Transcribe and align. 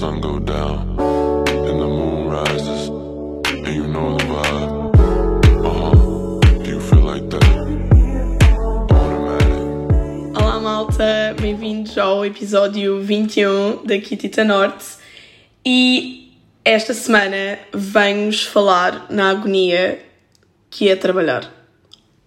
sun 0.00 0.18
go 0.18 0.38
down 0.38 0.96
and 0.98 1.78
the 1.78 1.86
moon 1.86 2.30
rises, 2.30 2.88
and 3.44 3.68
you 3.68 3.86
know 3.86 4.16
the 4.16 4.24
vibe. 4.24 4.96
Uh 5.62 5.72
huh. 5.78 5.90
Do 6.64 6.70
you 6.70 6.80
feel 6.80 7.00
like 7.00 7.28
that? 7.28 7.44
Automatic. 8.90 10.40
Olá 10.40 10.58
malta, 10.58 11.36
bem-vindos 11.38 11.98
ao 11.98 12.24
episódio 12.24 13.02
21 13.02 13.84
da 13.84 13.98
Kitita 13.98 14.42
Norte 14.42 14.86
e 15.66 16.32
esta 16.64 16.94
semana 16.94 17.58
venho-vos 17.74 18.46
falar 18.46 19.04
na 19.10 19.28
agonia 19.28 20.02
que 20.70 20.88
é 20.88 20.96
trabalhar. 20.96 21.52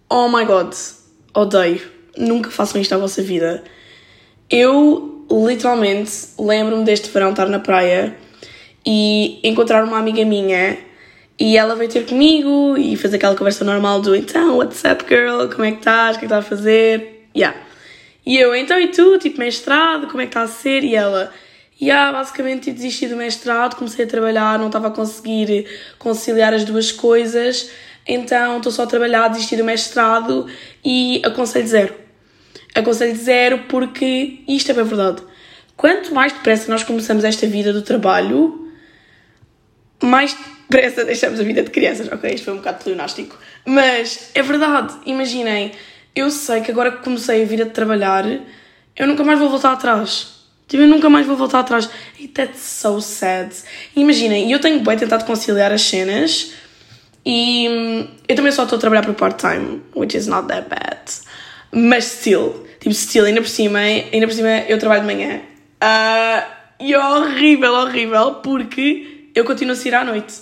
Oh 0.08 0.28
my 0.28 0.44
god, 0.44 0.72
odeio, 1.34 1.80
nunca 2.16 2.52
façam 2.52 2.80
isto 2.80 2.94
à 2.94 2.98
vossa 2.98 3.20
vida. 3.20 3.64
Eu 4.48 5.13
literalmente 5.34 6.12
lembro-me 6.38 6.84
deste 6.84 7.10
verão 7.10 7.30
estar 7.30 7.46
na 7.46 7.58
praia 7.58 8.14
e 8.86 9.40
encontrar 9.42 9.82
uma 9.84 9.98
amiga 9.98 10.24
minha 10.24 10.76
e 11.38 11.56
ela 11.56 11.74
veio 11.74 11.90
ter 11.90 12.06
comigo 12.06 12.76
e 12.76 12.96
fez 12.96 13.12
aquela 13.12 13.34
conversa 13.34 13.64
normal 13.64 14.00
do 14.00 14.14
então, 14.14 14.58
what's 14.58 14.84
up 14.84 15.04
girl, 15.08 15.48
como 15.48 15.64
é 15.64 15.72
que 15.72 15.78
estás, 15.78 16.16
o 16.16 16.20
que 16.20 16.26
é 16.26 16.28
que 16.28 16.34
estás 16.34 16.44
a 16.44 16.48
fazer? 16.48 17.28
Yeah. 17.36 17.58
E 18.24 18.38
eu, 18.38 18.54
então 18.54 18.78
e 18.78 18.88
tu, 18.88 19.18
tipo 19.18 19.38
mestrado, 19.38 20.06
como 20.06 20.20
é 20.20 20.26
que 20.26 20.30
está 20.30 20.42
a 20.42 20.46
ser? 20.46 20.84
E 20.84 20.94
ela, 20.94 21.32
yeah, 21.80 22.12
basicamente 22.12 22.64
tipo, 22.64 22.76
desisti 22.76 23.08
do 23.08 23.16
mestrado, 23.16 23.76
comecei 23.76 24.04
a 24.04 24.08
trabalhar, 24.08 24.58
não 24.58 24.68
estava 24.68 24.88
a 24.88 24.90
conseguir 24.90 25.66
conciliar 25.98 26.54
as 26.54 26.64
duas 26.64 26.92
coisas, 26.92 27.70
então 28.06 28.58
estou 28.58 28.70
só 28.70 28.84
a 28.84 28.86
trabalhar, 28.86 29.28
desisti 29.28 29.56
do 29.56 29.64
mestrado 29.64 30.46
e 30.84 31.20
aconselho 31.24 31.66
zero. 31.66 32.03
Aconselho 32.74 33.16
zero 33.16 33.58
porque 33.68 34.40
isto 34.48 34.70
é 34.70 34.74
bem 34.74 34.84
verdade. 34.84 35.22
Quanto 35.76 36.14
mais 36.14 36.32
depressa 36.32 36.70
nós 36.70 36.82
começamos 36.82 37.24
esta 37.24 37.46
vida 37.46 37.72
do 37.72 37.82
trabalho, 37.82 38.70
mais 40.02 40.34
depressa 40.34 41.04
deixamos 41.06 41.40
a 41.40 41.42
vida 41.42 41.62
de 41.62 41.70
crianças. 41.70 42.10
Ok, 42.10 42.32
isto 42.32 42.44
foi 42.44 42.54
um 42.54 42.58
bocado 42.58 42.82
pleonástico. 42.82 43.38
Mas 43.64 44.30
é 44.34 44.42
verdade, 44.42 44.94
imaginem, 45.06 45.72
eu 46.14 46.30
sei 46.30 46.60
que 46.60 46.70
agora 46.70 46.92
que 46.92 47.02
comecei 47.02 47.42
a 47.42 47.46
vida 47.46 47.64
de 47.64 47.70
trabalhar, 47.70 48.24
eu 48.96 49.06
nunca 49.06 49.24
mais 49.24 49.38
vou 49.38 49.48
voltar 49.48 49.72
atrás. 49.72 50.34
Tipo, 50.66 50.82
eu 50.82 50.88
nunca 50.88 51.10
mais 51.10 51.26
vou 51.26 51.36
voltar 51.36 51.60
atrás. 51.60 51.88
E 52.18 52.28
that's 52.28 52.60
so 52.60 53.00
sad. 53.00 53.54
Imaginem, 53.94 54.50
eu 54.50 54.60
tenho 54.60 54.80
bem 54.80 54.96
tentado 54.96 55.24
conciliar 55.24 55.70
as 55.72 55.82
cenas 55.82 56.52
e 57.24 57.68
hum, 57.68 58.08
eu 58.28 58.36
também 58.36 58.52
só 58.52 58.64
estou 58.64 58.76
a 58.76 58.80
trabalhar 58.80 59.02
por 59.02 59.14
part-time, 59.14 59.82
which 59.94 60.16
is 60.16 60.26
not 60.26 60.48
that 60.48 60.68
bad. 60.68 61.00
Mas 61.72 62.04
still, 62.04 62.63
tipo, 62.84 62.94
still, 62.94 63.24
ainda 63.24 63.40
por 63.40 63.48
cima, 63.48 63.78
ainda 63.78 64.26
por 64.26 64.34
cima 64.34 64.60
eu 64.68 64.78
trabalho 64.78 65.00
de 65.00 65.06
manhã. 65.06 65.40
Ah, 65.80 66.46
e 66.78 66.92
é 66.92 66.98
horrível, 66.98 67.72
horrível, 67.72 68.34
porque 68.36 69.30
eu 69.34 69.44
continuo 69.44 69.72
a 69.72 69.76
sair 69.76 69.94
à 69.94 70.04
noite. 70.04 70.34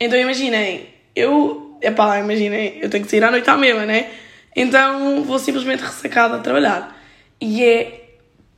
Então 0.00 0.18
imaginem, 0.18 0.88
eu, 1.14 1.78
epá, 1.82 2.18
imaginem, 2.18 2.78
eu 2.80 2.88
tenho 2.88 3.04
que 3.04 3.10
sair 3.10 3.22
à 3.22 3.30
noite 3.30 3.48
à 3.48 3.56
mesma, 3.56 3.84
né? 3.84 4.10
Então 4.56 5.22
vou 5.22 5.38
simplesmente 5.38 5.80
ressacada 5.80 6.36
a 6.36 6.38
trabalhar. 6.38 6.98
E 7.38 7.62
é 7.62 8.08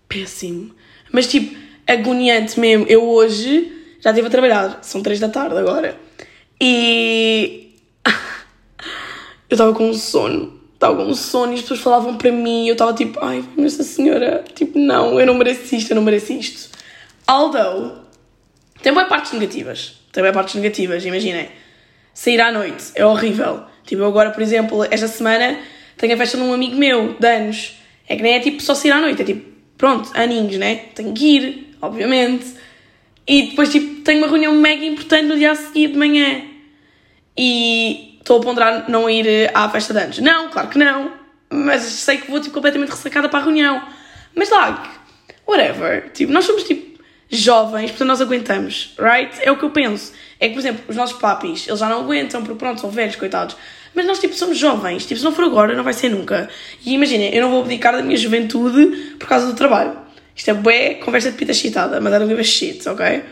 péssimo. 0.08 0.74
Mas 1.10 1.26
tipo, 1.26 1.56
agoniante 1.86 2.58
mesmo. 2.60 2.86
Eu 2.88 3.04
hoje 3.04 3.72
já 4.00 4.10
estive 4.10 4.28
a 4.28 4.30
trabalhar, 4.30 4.78
são 4.82 5.02
3 5.02 5.18
da 5.18 5.28
tarde 5.28 5.58
agora. 5.58 5.98
E 6.60 7.74
eu 9.50 9.54
estava 9.54 9.74
com 9.74 9.92
sono. 9.94 10.61
Estava 10.82 10.96
com 10.96 11.04
um 11.04 11.14
sono 11.14 11.52
e 11.52 11.54
as 11.54 11.60
pessoas 11.60 11.78
falavam 11.78 12.16
para 12.16 12.32
mim 12.32 12.64
e 12.64 12.68
eu 12.70 12.72
estava 12.72 12.92
tipo, 12.92 13.16
ai, 13.24 13.44
essa 13.56 13.84
senhora, 13.84 14.42
tipo, 14.52 14.76
não, 14.76 15.20
eu 15.20 15.24
não 15.24 15.34
mereço 15.34 15.72
isto, 15.76 15.92
eu 15.92 15.94
não 15.94 16.02
mereço 16.02 16.32
isto. 16.32 16.76
Although, 17.24 17.98
tem 18.82 18.92
boas 18.92 19.06
partes 19.06 19.32
negativas. 19.32 20.00
Tem 20.10 20.24
boas 20.24 20.34
partes 20.34 20.56
negativas, 20.56 21.04
imaginem. 21.04 21.50
Sair 22.12 22.40
à 22.40 22.50
noite 22.50 22.86
é 22.96 23.06
horrível. 23.06 23.62
Tipo, 23.86 24.02
eu 24.02 24.06
agora, 24.08 24.32
por 24.32 24.42
exemplo, 24.42 24.84
esta 24.90 25.06
semana 25.06 25.56
tenho 25.96 26.14
a 26.14 26.16
festa 26.16 26.36
de 26.36 26.42
um 26.42 26.52
amigo 26.52 26.74
meu, 26.74 27.14
de 27.16 27.28
anos. 27.28 27.76
É 28.08 28.16
que 28.16 28.22
nem 28.24 28.34
é 28.34 28.40
tipo 28.40 28.60
só 28.60 28.74
sair 28.74 28.90
à 28.90 29.00
noite, 29.00 29.22
é 29.22 29.24
tipo, 29.24 29.48
pronto, 29.78 30.10
aninhos, 30.14 30.58
né? 30.58 30.86
Tenho 30.96 31.12
que 31.12 31.24
ir, 31.24 31.76
obviamente. 31.80 32.56
E 33.24 33.50
depois, 33.50 33.70
tipo, 33.70 34.00
tenho 34.00 34.18
uma 34.18 34.26
reunião 34.26 34.52
mega 34.52 34.84
importante 34.84 35.26
no 35.26 35.36
dia 35.36 35.52
a 35.52 35.54
seguir 35.54 35.92
de 35.92 35.96
manhã. 35.96 36.42
E 37.38 38.11
estou 38.22 38.38
a 38.38 38.42
ponderar 38.42 38.88
não 38.88 39.10
ir 39.10 39.26
eh, 39.26 39.50
à 39.52 39.68
festa 39.68 39.92
de 39.92 40.00
anos. 40.00 40.18
Não, 40.18 40.48
claro 40.48 40.68
que 40.68 40.78
não. 40.78 41.12
Mas 41.50 41.82
sei 41.82 42.16
que 42.16 42.30
vou, 42.30 42.40
tipo, 42.40 42.54
completamente 42.54 42.90
ressacada 42.90 43.28
para 43.28 43.40
a 43.40 43.42
reunião. 43.42 43.82
Mas, 44.34 44.48
like, 44.48 44.88
whatever. 45.46 46.10
Tipo, 46.12 46.32
nós 46.32 46.44
somos, 46.44 46.62
tipo, 46.62 46.98
jovens, 47.28 47.90
portanto 47.90 48.08
nós 48.08 48.20
aguentamos, 48.20 48.94
right? 48.98 49.30
É 49.40 49.50
o 49.50 49.58
que 49.58 49.64
eu 49.64 49.70
penso. 49.70 50.12
É 50.40 50.48
que, 50.48 50.54
por 50.54 50.60
exemplo, 50.60 50.84
os 50.88 50.96
nossos 50.96 51.18
papis, 51.18 51.66
eles 51.66 51.80
já 51.80 51.88
não 51.88 52.00
aguentam, 52.00 52.42
porque 52.42 52.58
pronto, 52.58 52.80
são 52.80 52.90
velhos, 52.90 53.16
coitados. 53.16 53.56
Mas 53.94 54.06
nós, 54.06 54.18
tipo, 54.18 54.34
somos 54.34 54.56
jovens. 54.56 55.04
Tipo, 55.04 55.18
se 55.18 55.24
não 55.24 55.32
for 55.32 55.44
agora, 55.44 55.74
não 55.74 55.84
vai 55.84 55.92
ser 55.92 56.08
nunca. 56.08 56.48
E 56.84 56.94
imaginem, 56.94 57.34
eu 57.34 57.42
não 57.42 57.50
vou 57.50 57.62
abdicar 57.62 57.92
da 57.92 58.02
minha 58.02 58.16
juventude 58.16 59.16
por 59.18 59.28
causa 59.28 59.46
do 59.46 59.54
trabalho. 59.54 59.98
Isto 60.34 60.50
é 60.50 60.54
bué 60.54 60.94
conversa 60.94 61.30
de 61.30 61.36
pita 61.36 61.52
chitada, 61.52 62.00
don't 62.00 62.26
give 62.26 62.40
a 62.40 62.44
shit, 62.44 62.88
ok? 62.88 63.22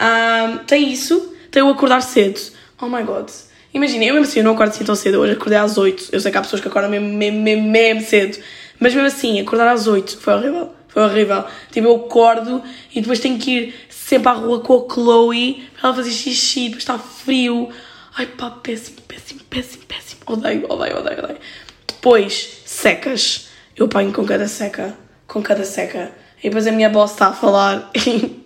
Um, 0.00 0.58
tem 0.64 0.90
isso, 0.90 1.34
tem 1.50 1.62
o 1.62 1.68
acordar 1.68 2.00
cedo. 2.00 2.40
Oh 2.80 2.88
my 2.88 3.02
god. 3.02 3.28
Imaginem, 3.72 4.08
eu 4.08 4.14
mesmo 4.14 4.28
assim, 4.28 4.40
eu 4.40 4.44
não 4.44 4.52
acordo 4.52 4.70
assim 4.70 4.84
tão 4.84 4.94
cedo. 4.94 5.20
Hoje 5.20 5.32
acordei 5.32 5.58
às 5.58 5.78
8. 5.78 6.08
Eu 6.12 6.20
sei 6.20 6.32
que 6.32 6.38
há 6.38 6.40
pessoas 6.40 6.60
que 6.60 6.68
acordam 6.68 6.90
mesmo, 6.90 7.08
mesmo, 7.08 7.40
mesmo, 7.40 7.70
mesmo 7.70 8.02
cedo. 8.02 8.38
Mas 8.78 8.94
mesmo 8.94 9.06
assim, 9.06 9.40
acordar 9.40 9.68
às 9.68 9.86
8 9.86 10.18
foi 10.18 10.34
horrível. 10.34 10.74
Foi 10.88 11.02
horrível. 11.02 11.44
Tipo, 11.70 11.86
eu 11.86 11.96
acordo 11.96 12.62
e 12.92 13.00
depois 13.00 13.20
tenho 13.20 13.38
que 13.38 13.50
ir 13.50 13.74
sempre 13.88 14.28
à 14.28 14.32
rua 14.32 14.60
com 14.60 14.74
a 14.74 14.92
Chloe 14.92 15.68
para 15.78 15.88
ela 15.88 15.96
fazer 15.96 16.10
xixi, 16.10 16.64
depois 16.64 16.82
está 16.82 16.98
frio. 16.98 17.68
Ai 18.16 18.26
pá, 18.26 18.50
péssimo, 18.50 19.00
péssimo, 19.06 19.40
péssimo, 19.48 19.84
péssimo. 19.86 20.20
Odeio, 20.26 20.66
odeio, 20.68 20.98
odeio, 20.98 21.18
odeio. 21.22 21.38
Depois, 21.86 22.62
secas. 22.64 23.48
Eu 23.76 23.86
apanho 23.86 24.12
com 24.12 24.24
cada 24.24 24.48
seca. 24.48 24.96
Com 25.28 25.40
cada 25.42 25.64
seca. 25.64 26.10
E 26.42 26.48
depois 26.48 26.66
a 26.66 26.72
minha 26.72 26.88
boss 26.88 27.12
está 27.12 27.28
a 27.28 27.32
falar 27.32 27.90
e 27.94 28.42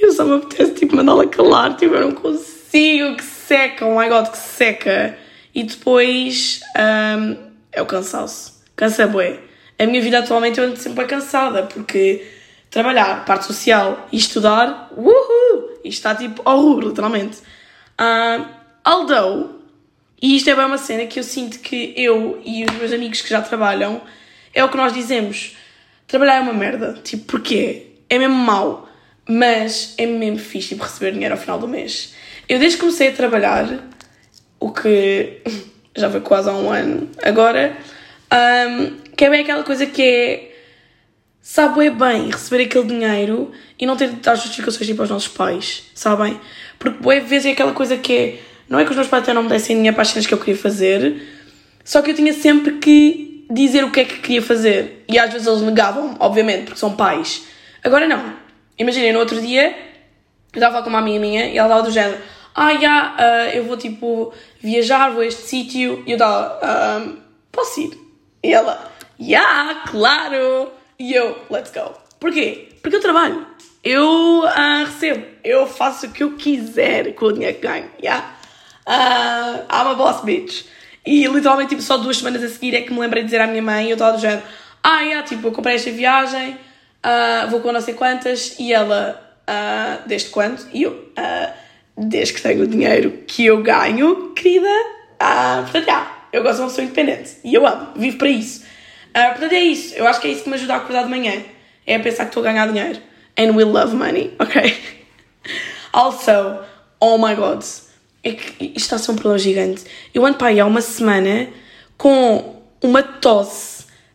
eu 0.00 0.12
só 0.12 0.24
me 0.24 0.36
apetece 0.36 0.74
tipo 0.74 0.94
mandá-la 0.94 1.26
calar. 1.26 1.76
Tipo, 1.76 1.94
eu 1.94 2.02
não 2.02 2.12
consigo. 2.12 3.16
Que 3.16 3.24
seca, 3.52 3.84
oh 3.84 4.00
my 4.00 4.08
god, 4.08 4.28
que 4.28 4.38
seca. 4.38 5.18
E 5.54 5.62
depois 5.62 6.60
hum, 6.74 7.36
é 7.70 7.82
o 7.82 7.86
cansaço. 7.86 8.62
Cansa 8.74 9.06
bué. 9.06 9.40
A 9.78 9.84
minha 9.84 10.00
vida 10.00 10.20
atualmente 10.20 10.58
eu 10.58 10.64
ando 10.64 10.78
sempre 10.78 11.04
cansada 11.04 11.64
porque 11.64 12.26
trabalhar, 12.70 13.26
parte 13.26 13.44
social 13.44 14.08
e 14.10 14.16
estudar, 14.16 14.90
uhul! 14.96 15.80
Isto 15.84 15.98
está 15.98 16.14
tipo 16.14 16.42
rubro, 16.48 16.88
literalmente. 16.88 17.38
Um, 18.00 18.46
although, 18.82 19.60
e 20.22 20.36
isto 20.36 20.48
é 20.48 20.54
bem 20.54 20.64
uma 20.64 20.78
cena 20.78 21.04
que 21.04 21.18
eu 21.18 21.24
sinto 21.24 21.58
que 21.58 21.92
eu 21.94 22.40
e 22.46 22.64
os 22.64 22.74
meus 22.76 22.92
amigos 22.92 23.20
que 23.20 23.28
já 23.28 23.42
trabalham, 23.42 24.00
é 24.54 24.64
o 24.64 24.70
que 24.70 24.78
nós 24.78 24.94
dizemos. 24.94 25.56
Trabalhar 26.06 26.36
é 26.36 26.40
uma 26.40 26.54
merda. 26.54 26.98
Tipo, 27.04 27.24
porquê? 27.24 27.96
É 28.08 28.18
mesmo 28.18 28.34
mau. 28.34 28.88
Mas 29.28 29.94
é 29.98 30.06
mesmo 30.06 30.38
fixe 30.38 30.70
tipo, 30.70 30.84
receber 30.84 31.12
dinheiro 31.12 31.34
ao 31.34 31.40
final 31.40 31.58
do 31.58 31.68
mês. 31.68 32.14
Eu 32.52 32.58
desde 32.58 32.76
que 32.76 32.82
comecei 32.82 33.08
a 33.08 33.12
trabalhar, 33.12 33.66
o 34.60 34.70
que 34.70 35.40
já 35.96 36.10
foi 36.10 36.20
quase 36.20 36.50
há 36.50 36.52
um 36.52 36.70
ano 36.70 37.08
agora, 37.22 37.74
um, 38.30 38.98
que 39.16 39.24
é 39.24 39.30
bem 39.30 39.40
aquela 39.40 39.62
coisa 39.62 39.86
que 39.86 40.02
é 40.02 40.54
sabe 41.40 41.86
é 41.86 41.90
bem 41.90 42.30
receber 42.30 42.64
aquele 42.64 42.88
dinheiro 42.88 43.52
e 43.80 43.86
não 43.86 43.96
ter 43.96 44.10
de 44.10 44.16
dar 44.16 44.34
justificações 44.34 44.86
tipo 44.86 45.00
aos 45.00 45.08
nossos 45.08 45.28
pais, 45.28 45.84
sabem? 45.94 46.38
Porque 46.78 47.02
boa 47.02 47.18
vezes 47.20 47.46
é 47.46 47.52
aquela 47.52 47.72
coisa 47.72 47.96
que 47.96 48.12
é, 48.12 48.38
não 48.68 48.78
é 48.78 48.84
que 48.84 48.90
os 48.90 48.96
meus 48.96 49.08
pais 49.08 49.22
até 49.22 49.32
não 49.32 49.44
me 49.44 49.48
dessem 49.48 49.74
dinheiro 49.74 49.94
para 49.94 50.02
as 50.02 50.08
cenas 50.08 50.26
que 50.26 50.34
eu 50.34 50.38
queria 50.38 50.60
fazer, 50.60 51.22
só 51.82 52.02
que 52.02 52.10
eu 52.10 52.14
tinha 52.14 52.34
sempre 52.34 52.74
que 52.74 53.46
dizer 53.50 53.82
o 53.82 53.90
que 53.90 54.00
é 54.00 54.04
que 54.04 54.18
queria 54.18 54.42
fazer. 54.42 55.06
E 55.08 55.18
às 55.18 55.32
vezes 55.32 55.46
eles 55.46 55.62
negavam, 55.62 56.16
obviamente, 56.20 56.64
porque 56.64 56.78
são 56.78 56.94
pais. 56.94 57.44
Agora 57.82 58.06
não. 58.06 58.34
Imaginem, 58.78 59.14
no 59.14 59.20
outro 59.20 59.40
dia, 59.40 59.74
eu 60.52 60.58
estava 60.58 60.82
com 60.82 60.90
uma 60.90 60.98
amiga 60.98 61.18
minha 61.18 61.46
e 61.46 61.56
ela 61.56 61.68
estava 61.68 61.82
do 61.82 61.90
género, 61.90 62.18
ah, 62.54 62.74
já, 62.74 63.14
uh, 63.14 63.56
eu 63.56 63.64
vou 63.64 63.76
tipo 63.76 64.32
viajar, 64.60 65.10
vou 65.10 65.22
a 65.22 65.26
este 65.26 65.42
sítio, 65.42 66.02
e 66.06 66.12
eu 66.12 66.16
estava, 66.16 67.00
um, 67.00 67.18
posso 67.50 67.80
ir? 67.80 67.98
E 68.42 68.52
ela, 68.52 68.90
yeah, 69.20 69.82
claro! 69.86 70.70
E 70.98 71.14
eu, 71.14 71.36
let's 71.50 71.72
go. 71.72 71.94
Porquê? 72.20 72.68
Porque 72.82 72.96
eu 72.96 73.00
trabalho. 73.00 73.46
Eu 73.82 74.44
uh, 74.44 74.84
recebo. 74.84 75.24
Eu 75.42 75.66
faço 75.66 76.06
o 76.06 76.10
que 76.10 76.22
eu 76.22 76.36
quiser 76.36 77.14
com 77.14 77.26
o 77.26 77.32
dinheiro 77.32 77.56
que 77.56 77.66
ganho. 77.66 77.90
Yeah? 78.00 78.36
Uh, 78.86 79.64
I'm 79.70 79.90
a 79.90 79.94
boss 79.94 80.22
bitch. 80.24 80.64
E 81.04 81.26
literalmente, 81.26 81.70
tipo, 81.70 81.82
só 81.82 81.96
duas 81.96 82.18
semanas 82.18 82.42
a 82.42 82.48
seguir 82.48 82.76
é 82.76 82.82
que 82.82 82.92
me 82.92 83.00
lembrei 83.00 83.22
de 83.22 83.28
dizer 83.28 83.40
à 83.40 83.46
minha 83.46 83.62
mãe, 83.62 83.88
eu 83.88 83.94
estava 83.94 84.16
do 84.16 84.20
género, 84.20 84.42
ah, 84.84 85.00
yeah, 85.00 85.26
tipo, 85.26 85.48
eu 85.48 85.52
comprei 85.52 85.74
esta 85.74 85.90
viagem, 85.90 86.52
uh, 86.54 87.50
vou 87.50 87.60
com 87.60 87.72
não 87.72 87.80
sei 87.80 87.94
quantas, 87.94 88.56
e 88.58 88.72
ela, 88.72 89.36
uh, 89.48 90.08
desde 90.08 90.30
quando? 90.30 90.64
E 90.72 90.84
eu, 90.84 90.92
uh, 90.92 91.52
desde 91.96 92.34
que 92.34 92.42
tenho 92.42 92.62
o 92.62 92.66
dinheiro 92.66 93.22
que 93.26 93.44
eu 93.44 93.62
ganho, 93.62 94.32
querida, 94.34 94.68
uh, 95.20 95.62
portanto, 95.62 95.86
yeah, 95.86 96.26
eu 96.32 96.42
gosto 96.42 96.56
de 96.56 96.62
uma 96.62 96.68
pessoa 96.68 96.84
independente. 96.84 97.36
E 97.44 97.54
eu 97.54 97.66
amo, 97.66 97.88
vivo 97.96 98.18
para 98.18 98.28
isso. 98.28 98.62
Uh, 99.10 99.30
portanto, 99.30 99.52
é 99.52 99.60
isso. 99.60 99.94
Eu 99.94 100.06
acho 100.06 100.20
que 100.20 100.28
é 100.28 100.30
isso 100.30 100.44
que 100.44 100.48
me 100.48 100.54
ajuda 100.54 100.74
a 100.74 100.76
acordar 100.78 101.04
de 101.04 101.10
manhã. 101.10 101.42
É 101.86 101.98
pensar 101.98 102.24
que 102.24 102.30
estou 102.30 102.42
a 102.42 102.46
ganhar 102.46 102.66
dinheiro. 102.66 103.00
and 103.36 103.54
we 103.54 103.64
love 103.64 103.94
money, 103.94 104.34
ok? 104.40 104.76
Also, 105.92 106.64
oh 107.00 107.18
my 107.18 107.34
god, 107.34 107.64
é 108.22 108.32
que 108.32 108.64
isto 108.64 108.76
está 108.76 108.96
a 108.96 108.98
ser 108.98 109.12
um 109.12 109.16
problema 109.16 109.38
gigante. 109.38 109.84
Eu 110.14 110.24
ando 110.24 110.38
para 110.38 110.48
aí 110.48 110.60
há 110.60 110.66
uma 110.66 110.80
semana 110.80 111.48
com 111.96 112.62
uma 112.80 113.02
tosse 113.02 113.71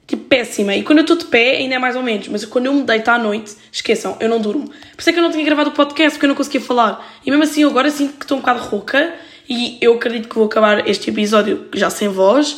tipo 0.07 0.24
péssima. 0.24 0.74
E 0.74 0.83
quando 0.83 1.00
eu 1.00 1.01
estou 1.01 1.18
de 1.18 1.25
pé, 1.25 1.57
ainda 1.57 1.75
é 1.75 1.80
mais 1.80 1.95
ou 1.95 2.01
menos. 2.01 2.30
Mas 2.30 2.45
quando 2.45 2.68
eu 2.68 2.74
me 2.74 2.83
deito 2.83 3.12
à 3.12 3.19
noite, 3.19 3.56
esqueçam, 3.71 4.15
eu 4.19 4.30
não 4.30 4.39
durmo. 4.39 4.68
Por 4.68 5.00
isso 5.00 5.09
é 5.09 5.13
que 5.13 5.19
eu 5.19 5.24
não 5.24 5.31
tinha 5.31 5.44
gravado 5.44 5.69
o 5.69 5.74
podcast, 5.74 6.13
porque 6.13 6.25
eu 6.25 6.30
não 6.30 6.36
conseguia 6.36 6.62
falar. 6.62 7.06
E 7.25 7.30
mesmo 7.30 7.44
assim, 7.44 7.63
agora 7.65 7.92
sinto 7.92 8.13
que 8.13 8.24
estou 8.24 8.38
um 8.38 8.42
bocado 8.42 8.59
rouca. 8.62 9.13
E 9.50 9.77
eu 9.81 9.94
acredito 9.94 10.30
que 10.30 10.36
vou 10.36 10.45
acabar 10.45 10.88
este 10.88 11.09
episódio 11.09 11.68
já 11.74 11.89
sem 11.89 12.07
voz. 12.07 12.57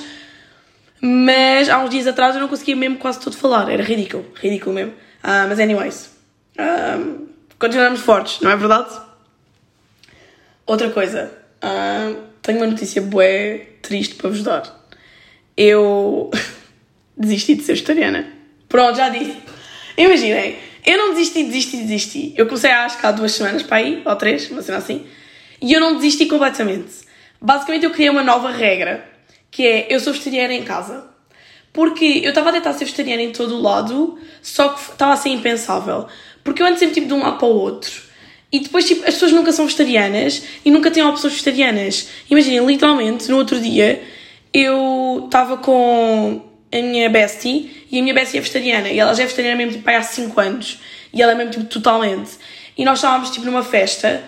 Mas 1.02 1.70
há 1.70 1.80
uns 1.80 1.90
dias 1.90 2.08
atrás 2.08 2.36
eu 2.36 2.42
não 2.42 2.48
conseguia 2.48 2.76
mesmo 2.76 2.98
quase 2.98 3.20
todo 3.20 3.36
falar. 3.36 3.70
Era 3.70 3.84
ridículo, 3.84 4.26
ridículo 4.36 4.76
mesmo. 4.76 4.92
Uh, 5.24 5.48
mas, 5.48 5.60
anyways, 5.60 6.12
uh, 6.60 7.28
continuamos 7.58 8.00
fortes, 8.02 8.42
não 8.42 8.52
é 8.52 8.56
verdade? 8.56 8.90
Outra 10.66 10.90
coisa, 10.92 11.32
uh, 11.64 12.16
tenho 12.42 12.60
uma 12.60 12.68
notícia 12.68 13.02
bué 13.02 13.68
triste 13.82 14.16
para 14.16 14.30
vos 14.30 14.44
dar. 14.44 14.88
Eu 15.58 16.30
desisti 17.20 17.56
de 17.56 17.64
ser 17.64 17.74
vegetariana. 17.74 18.26
Pronto, 18.70 18.96
já 18.96 19.10
disse. 19.10 19.36
Imaginem, 19.98 20.56
eu 20.86 20.98
não 20.98 21.14
desisti, 21.14 21.44
desisti, 21.44 21.78
desisti. 21.78 22.34
Eu 22.38 22.46
comecei 22.46 22.72
a 22.72 22.86
acho 22.86 22.98
que 22.98 23.06
há 23.06 23.12
duas 23.12 23.34
semanas 23.34 23.64
para 23.64 23.78
aí, 23.78 24.02
ou 24.06 24.16
três, 24.16 24.50
uma 24.50 24.62
cena 24.62 24.78
assim, 24.78 25.06
e 25.62 25.74
eu 25.74 25.80
não 25.80 25.96
desisti 25.96 26.26
completamente. 26.26 27.10
Basicamente, 27.42 27.84
eu 27.84 27.92
criei 27.92 28.10
uma 28.10 28.24
nova 28.24 28.50
regra, 28.52 29.06
que 29.52 29.66
é 29.66 29.88
eu 29.90 30.00
sou 30.00 30.14
vegetariana 30.14 30.54
em 30.54 30.64
casa. 30.64 31.08
Porque 31.72 32.22
eu 32.24 32.30
estava 32.30 32.50
a 32.50 32.54
tentar 32.54 32.74
ser 32.74 32.86
vegetariana 32.86 33.22
em 33.22 33.32
todo 33.32 33.56
o 33.56 33.62
lado, 33.62 34.18
só 34.42 34.70
que 34.70 34.92
estava 34.92 35.14
a 35.14 35.18
ser 35.18 35.30
impensável. 35.30 36.08
Porque 36.44 36.62
eu 36.62 36.66
ando 36.66 36.80
sempre 36.80 36.96
tipo 36.96 37.08
de 37.08 37.14
um 37.14 37.22
lado 37.22 37.38
para 37.38 37.48
o 37.48 37.56
outro. 37.56 38.02
E 38.52 38.60
depois, 38.60 38.88
tipo, 38.88 39.02
as 39.02 39.14
pessoas 39.14 39.32
nunca 39.32 39.52
são 39.52 39.66
vegetarianas 39.66 40.44
e 40.66 40.72
nunca 40.72 40.90
têm 40.90 41.04
opções 41.04 41.34
vegetarianas. 41.34 42.10
Imaginem, 42.30 42.66
literalmente, 42.66 43.30
no 43.30 43.38
outro 43.38 43.60
dia, 43.62 44.02
eu 44.52 45.24
estava 45.26 45.58
com 45.58 46.49
a 46.72 46.78
minha 46.78 47.10
bestie 47.10 47.88
e 47.92 48.00
a 48.00 48.02
minha 48.02 48.14
bestie 48.14 48.38
é 48.38 48.42
vegetariana. 48.42 48.90
E 48.90 49.00
ela 49.00 49.14
já 49.14 49.24
é 49.24 49.26
vegetariana 49.26 49.58
mesmo, 49.58 49.74
tipo, 49.74 49.90
há 49.90 50.02
5 50.02 50.40
anos. 50.40 50.80
E 51.12 51.22
ela 51.22 51.32
é 51.32 51.36
mesmo, 51.36 51.52
tipo, 51.52 51.66
totalmente. 51.66 52.32
E 52.78 52.86
nós 52.86 53.00
estávamos, 53.00 53.32
tipo, 53.32 53.46
numa 53.46 53.64
festa 53.64 54.24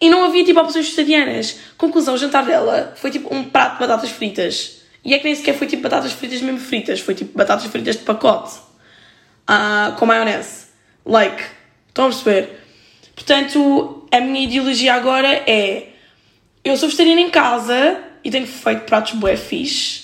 e 0.00 0.08
não 0.08 0.24
havia, 0.24 0.44
tipo, 0.44 0.60
opções 0.60 0.86
vegetarianas. 0.86 1.58
Conclusão, 1.76 2.14
o 2.14 2.18
jantar 2.18 2.44
dela 2.44 2.92
foi, 2.96 3.10
tipo, 3.10 3.34
um 3.34 3.44
prato 3.44 3.74
de 3.74 3.80
batatas 3.80 4.10
fritas. 4.10 4.82
E 5.04 5.14
é 5.14 5.18
que 5.18 5.24
nem 5.24 5.34
sequer 5.34 5.54
foi, 5.54 5.66
tipo, 5.66 5.82
batatas 5.82 6.12
fritas 6.12 6.40
mesmo 6.40 6.60
fritas. 6.60 7.00
Foi, 7.00 7.14
tipo, 7.14 7.36
batatas 7.36 7.66
fritas 7.66 7.96
de 7.96 8.02
pacote. 8.02 8.54
Uh, 9.48 9.92
com 9.96 10.06
maionese. 10.06 10.66
Like, 11.04 11.42
estão 11.88 12.06
a 12.06 12.08
perceber? 12.08 12.60
Portanto, 13.14 14.08
a 14.10 14.20
minha 14.20 14.44
ideologia 14.44 14.94
agora 14.94 15.28
é... 15.46 15.88
Eu 16.64 16.76
sou 16.76 16.88
vegetariana 16.88 17.20
em 17.20 17.30
casa 17.30 18.00
e 18.24 18.30
tenho 18.30 18.46
feito 18.46 18.82
pratos 18.82 19.14
bué 19.14 19.36
fixe. 19.36 20.01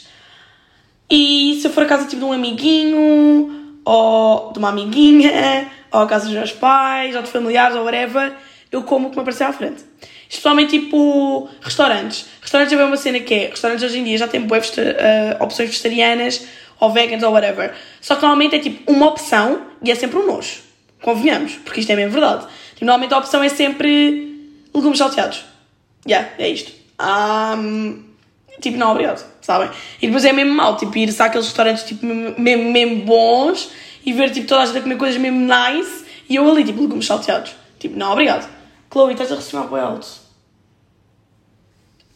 E 1.10 1.58
se 1.60 1.66
eu 1.66 1.72
for 1.72 1.84
a 1.84 1.87
casa, 1.87 2.06
tipo, 2.06 2.20
de 2.20 2.25
um 2.25 2.32
amiguinho, 2.32 3.78
ou 3.84 4.52
de 4.52 4.58
uma 4.58 4.69
amiguinha, 4.69 5.70
ou 5.90 6.00
a 6.00 6.06
casa 6.06 6.26
dos 6.26 6.34
meus 6.34 6.52
pais, 6.52 7.16
ou 7.16 7.22
de 7.22 7.28
familiares, 7.28 7.76
ou 7.76 7.84
whatever, 7.84 8.34
eu 8.70 8.82
como 8.82 9.08
o 9.08 9.10
que 9.10 9.16
me 9.16 9.22
aparecer 9.22 9.44
à 9.44 9.52
frente. 9.52 9.82
Especialmente 10.28 10.78
tipo 10.78 11.49
restaurantes. 11.62 12.26
Restaurantes 12.43 12.78
é 12.78 12.84
uma 12.84 12.96
cena 12.96 13.20
que 13.20 13.34
é. 13.34 13.49
Restaurantes 13.49 13.82
hoje 13.82 13.99
em 13.99 14.05
dia 14.05 14.19
já 14.19 14.28
têm 14.28 14.40
web, 14.40 14.66
uh, 14.66 15.43
opções 15.43 15.70
vegetarianas 15.70 16.46
ou 16.78 16.90
veganas 16.93 17.22
ou 17.22 17.32
whatever. 17.32 17.75
Só 18.00 18.14
que 18.14 18.22
normalmente 18.22 18.56
é 18.56 18.58
tipo 18.58 18.93
uma 18.93 19.06
opção 19.06 19.62
e 19.82 19.90
é 19.90 19.94
sempre 19.94 20.19
um 20.19 20.26
nojo. 20.26 20.60
Convenhamos, 21.02 21.55
porque 21.64 21.81
isto 21.81 21.90
é 21.90 21.96
mesmo 21.96 22.12
verdade. 22.12 22.46
Tipo, 22.75 22.84
normalmente 22.84 23.14
a 23.14 23.19
opção 23.19 23.43
é 23.43 23.49
sempre 23.49 24.52
legumes 24.75 24.99
salteados. 24.99 25.44
Yeah, 26.06 26.28
é 26.38 26.49
isto. 26.49 26.72
Um, 27.00 28.05
tipo, 28.60 28.76
não, 28.76 28.93
obrigado, 28.93 29.25
sabem? 29.40 29.70
E 30.00 30.06
depois 30.06 30.25
é 30.25 30.32
mesmo 30.32 30.55
mal, 30.55 30.76
tipo, 30.76 30.96
ir-se 30.99 31.22
àqueles 31.22 31.46
restaurantes 31.46 31.84
tipo, 31.84 32.05
mesmo, 32.05 32.70
mesmo 32.70 33.02
bons 33.05 33.70
e 34.05 34.12
ver 34.12 34.31
tipo 34.31 34.46
toda 34.46 34.62
a 34.62 34.66
gente 34.66 34.78
a 34.78 34.82
comer 34.82 34.96
coisas 34.96 35.20
mesmo 35.20 35.40
nice 35.40 36.05
e 36.28 36.37
eu 36.37 36.49
ali, 36.49 36.64
tipo, 36.64 36.81
legumes 36.82 37.06
salteados. 37.06 37.55
Tipo, 37.78 37.96
não, 37.96 38.12
obrigado. 38.12 38.49
Chloe, 38.93 39.12
estás 39.12 39.32
a 39.32 39.37
ressonar 39.37 39.69
bem 39.69 39.81
alto. 39.81 40.06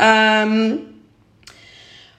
Um, 0.02 0.84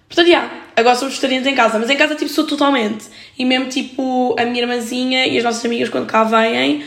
portanto, 0.07 0.27
já, 0.27 0.31
yeah, 0.31 0.51
agora 0.75 0.95
sou 0.95 1.09
vegetariana 1.09 1.49
em 1.49 1.55
casa, 1.55 1.77
mas 1.77 1.89
em 1.89 1.97
casa, 1.97 2.15
tipo, 2.15 2.31
sou 2.31 2.47
totalmente. 2.47 3.05
E 3.37 3.45
mesmo, 3.45 3.67
tipo, 3.69 4.35
a 4.39 4.45
minha 4.45 4.61
irmãzinha 4.61 5.27
e 5.27 5.37
as 5.37 5.43
nossas 5.43 5.63
amigas, 5.65 5.89
quando 5.89 6.07
cá 6.07 6.23
vêm, 6.23 6.83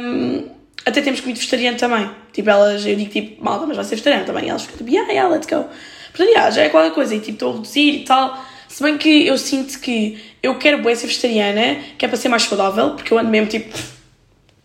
um, 0.00 0.48
até 0.86 1.02
temos 1.02 1.20
comido 1.20 1.36
vegetariano 1.36 1.78
também. 1.78 2.10
Tipo, 2.32 2.50
elas, 2.50 2.86
eu 2.86 2.96
digo, 2.96 3.10
tipo, 3.10 3.44
malta, 3.44 3.66
mas 3.66 3.76
vai 3.76 3.84
ser 3.84 3.90
vegetariano 3.90 4.24
também. 4.24 4.46
E 4.46 4.48
elas 4.48 4.62
ficam, 4.62 4.78
tipo, 4.78 4.90
yeah, 4.90 5.12
yeah, 5.12 5.32
let's 5.32 5.46
go. 5.46 5.68
Portanto, 6.12 6.28
yeah, 6.28 6.50
já 6.50 6.62
é 6.62 6.68
qualquer 6.68 6.92
coisa. 6.92 7.14
E, 7.14 7.20
tipo, 7.20 7.32
estou 7.32 7.50
a 7.50 7.52
reduzir 7.54 7.90
e 7.90 8.04
tal. 8.04 8.44
Se 8.68 8.82
bem 8.82 8.96
que 8.96 9.26
eu 9.26 9.36
sinto 9.36 9.80
que 9.80 10.18
eu 10.42 10.56
quero 10.56 10.82
bem 10.82 10.94
ser 10.94 11.06
vegetariana, 11.06 11.82
que 11.98 12.04
é 12.04 12.08
para 12.08 12.16
ser 12.16 12.28
mais 12.28 12.44
saudável, 12.44 12.90
porque 12.90 13.12
eu 13.12 13.18
ando 13.18 13.28
mesmo, 13.28 13.48
tipo, 13.48 13.76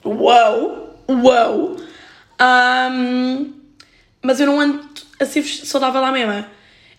uau, 0.05 0.95
uau. 1.09 1.75
Um, 2.39 3.53
mas 4.21 4.39
eu 4.39 4.47
não 4.47 4.59
ando 4.59 4.87
a 5.19 5.25
ser 5.25 5.43
saudável 5.43 6.01
lá 6.01 6.11
mesma. 6.11 6.47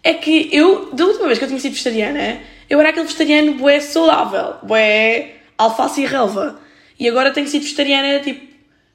É 0.02 0.14
que 0.14 0.48
eu, 0.52 0.92
da 0.92 1.04
última 1.04 1.26
vez 1.26 1.38
que 1.38 1.44
eu 1.44 1.48
tinha 1.48 1.60
sido 1.60 1.72
vegetariana, 1.72 2.40
eu 2.68 2.80
era 2.80 2.90
aquele 2.90 3.04
vegetariano 3.04 3.54
bué 3.54 3.80
saudável, 3.80 4.56
bué 4.62 5.36
alface 5.56 6.02
e 6.02 6.06
relva. 6.06 6.60
E 6.98 7.08
agora 7.08 7.30
tenho 7.30 7.46
sido 7.48 7.62
vegetariana, 7.62 8.20
tipo, 8.20 8.46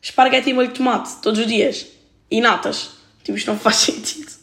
esparguete 0.01 0.49
e 0.49 0.53
molho 0.53 0.69
de 0.69 0.73
tomate, 0.73 1.21
todos 1.21 1.39
os 1.39 1.47
dias. 1.47 1.87
E 2.29 2.41
natas. 2.41 2.91
Tipo, 3.23 3.37
isto 3.37 3.51
não 3.51 3.59
faz 3.59 3.75
sentido. 3.87 4.40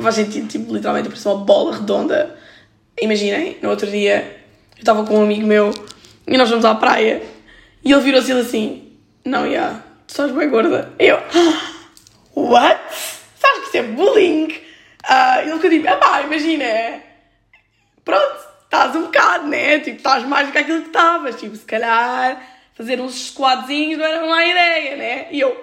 Não 0.00 0.04
faz 0.04 0.14
sentido, 0.14 0.48
tipo, 0.48 0.72
literalmente 0.72 1.10
parece 1.10 1.28
uma 1.28 1.44
bola 1.44 1.76
redonda. 1.76 2.34
Imaginem, 2.98 3.58
no 3.60 3.68
outro 3.68 3.86
dia, 3.86 4.40
eu 4.74 4.78
estava 4.78 5.04
com 5.04 5.18
um 5.18 5.22
amigo 5.24 5.46
meu 5.46 5.74
e 6.26 6.38
nós 6.38 6.48
fomos 6.48 6.64
à 6.64 6.74
praia 6.74 7.22
e 7.84 7.92
ele 7.92 8.00
virou-se 8.00 8.32
assim, 8.32 8.94
não, 9.26 9.52
já, 9.52 9.74
tu 10.06 10.08
estás 10.08 10.32
bem 10.32 10.48
gorda. 10.48 10.90
Eu, 10.98 11.18
what? 12.34 12.80
Sabes 13.38 13.58
que 13.58 13.66
isso 13.66 13.76
é 13.76 13.82
bullying? 13.82 14.46
Uh, 15.04 15.40
ele 15.42 15.52
ficou 15.52 15.68
tipo, 15.68 15.86
ah 15.86 15.96
pá, 15.96 16.22
imagina, 16.22 17.02
pronto, 18.02 18.38
estás 18.64 18.96
um 18.96 19.02
bocado, 19.02 19.48
né? 19.48 19.80
Tipo, 19.80 19.98
estás 19.98 20.24
mais 20.24 20.46
do 20.46 20.52
que 20.52 20.58
aquilo 20.58 20.80
que 20.80 20.86
estavas. 20.86 21.38
Tipo, 21.38 21.56
se 21.56 21.66
calhar 21.66 22.42
fazer 22.72 22.98
uns 23.02 23.26
squadzinhos 23.26 23.98
não 23.98 24.06
era 24.06 24.24
uma 24.24 24.46
ideia, 24.46 24.96
né? 24.96 25.26
E 25.30 25.40
eu, 25.40 25.54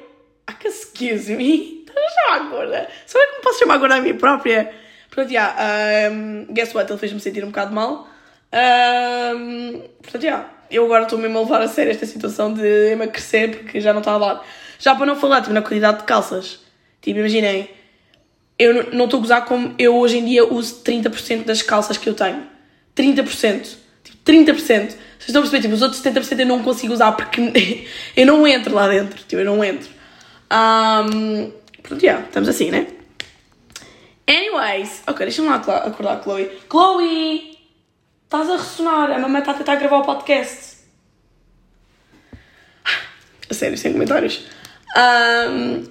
ah, 0.46 0.54
que 0.54 0.68
excuse 0.68 1.36
me? 1.36 1.77
Estás 1.98 2.14
a 2.14 2.38
chamar 2.38 2.50
gorda? 2.50 2.90
Sabe 3.06 3.26
como 3.28 3.42
posso 3.42 3.60
chamar 3.60 3.78
gorda 3.78 3.96
a 3.96 4.02
mim 4.02 4.14
própria? 4.16 4.72
Pronto, 5.10 5.32
já, 5.32 5.56
yeah, 5.56 6.14
um, 6.14 6.46
guess 6.54 6.74
what? 6.76 6.92
Ele 6.92 7.00
fez-me 7.00 7.20
sentir 7.20 7.44
um 7.44 7.48
bocado 7.48 7.74
mal. 7.74 8.08
Um, 8.54 9.82
portanto, 10.02 10.22
já, 10.22 10.28
yeah, 10.28 10.50
eu 10.70 10.86
agora 10.86 11.04
estou 11.04 11.18
mesmo 11.18 11.38
a 11.38 11.42
levar 11.42 11.62
a 11.62 11.68
sério 11.68 11.92
esta 11.92 12.06
situação 12.06 12.54
de 12.54 12.92
emagrecer 12.92 13.58
porque 13.58 13.82
já 13.82 13.94
não 13.94 14.00
está 14.00 14.18
dar. 14.18 14.46
Já 14.80 14.96
para 14.96 15.06
não 15.06 15.16
falar, 15.16 15.42
tipo, 15.42 15.54
na 15.54 15.62
qualidade 15.62 16.00
de 16.00 16.04
calças. 16.04 16.60
Tipo, 17.02 17.20
imaginem, 17.20 17.70
eu 18.60 18.92
não 18.94 19.06
estou 19.06 19.20
a 19.20 19.22
gozar 19.22 19.46
como 19.46 19.74
eu 19.78 19.96
hoje 19.96 20.18
em 20.18 20.26
dia 20.26 20.46
uso 20.46 20.82
30% 20.84 21.46
das 21.46 21.62
calças 21.62 21.98
que 21.98 22.08
eu 22.08 22.14
tenho. 22.14 22.44
30%. 22.96 23.76
Tipo, 24.04 24.18
30%. 24.26 24.58
Vocês 24.58 25.30
estão 25.30 25.42
a 25.42 25.44
perceber? 25.44 25.62
Tipo, 25.62 25.74
os 25.74 25.82
outros 25.82 26.02
70% 26.02 26.40
eu 26.40 26.46
não 26.46 26.62
consigo 26.62 26.94
usar 26.94 27.12
porque 27.14 27.42
eu 28.16 28.26
não 28.26 28.48
entro 28.48 28.74
lá 28.74 28.88
dentro. 28.88 29.18
Tipo, 29.28 29.42
eu 29.42 29.46
não 29.46 29.64
entro. 29.64 29.90
Um, 30.52 31.52
pronto, 31.88 32.04
yeah, 32.04 32.26
estamos 32.26 32.50
assim, 32.50 32.70
né? 32.70 32.88
Anyways, 34.28 35.04
ok, 35.08 35.26
deixa-me 35.26 35.48
lá 35.48 35.56
acordar 35.56 36.18
a 36.18 36.22
Chloe. 36.22 36.52
Chloe! 36.70 37.58
Estás 38.26 38.50
a 38.50 38.58
ressonar, 38.58 39.10
a 39.10 39.20
mamãe 39.20 39.40
está 39.40 39.52
a 39.52 39.56
tentar 39.56 39.76
gravar 39.78 40.00
o 40.00 40.06
podcast. 40.06 40.78
A 43.50 43.54
sério, 43.54 43.78
sem 43.78 43.94
comentários. 43.94 44.46
Um, 44.98 45.90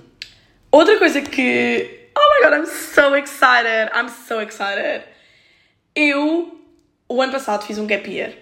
outra 0.71 0.99
coisa 0.99 1.23
que. 1.23 2.11
Oh 2.15 2.35
my 2.35 2.45
god, 2.45 2.59
I'm 2.59 2.67
so 2.67 3.15
excited! 3.17 3.91
I'm 3.95 4.11
so 4.11 4.41
excited! 4.43 5.05
Eu, 5.95 6.61
o 7.09 7.23
ano 7.23 7.33
passado, 7.33 7.65
fiz 7.65 7.79
um 7.79 7.87
gap 7.87 8.11
year. 8.11 8.37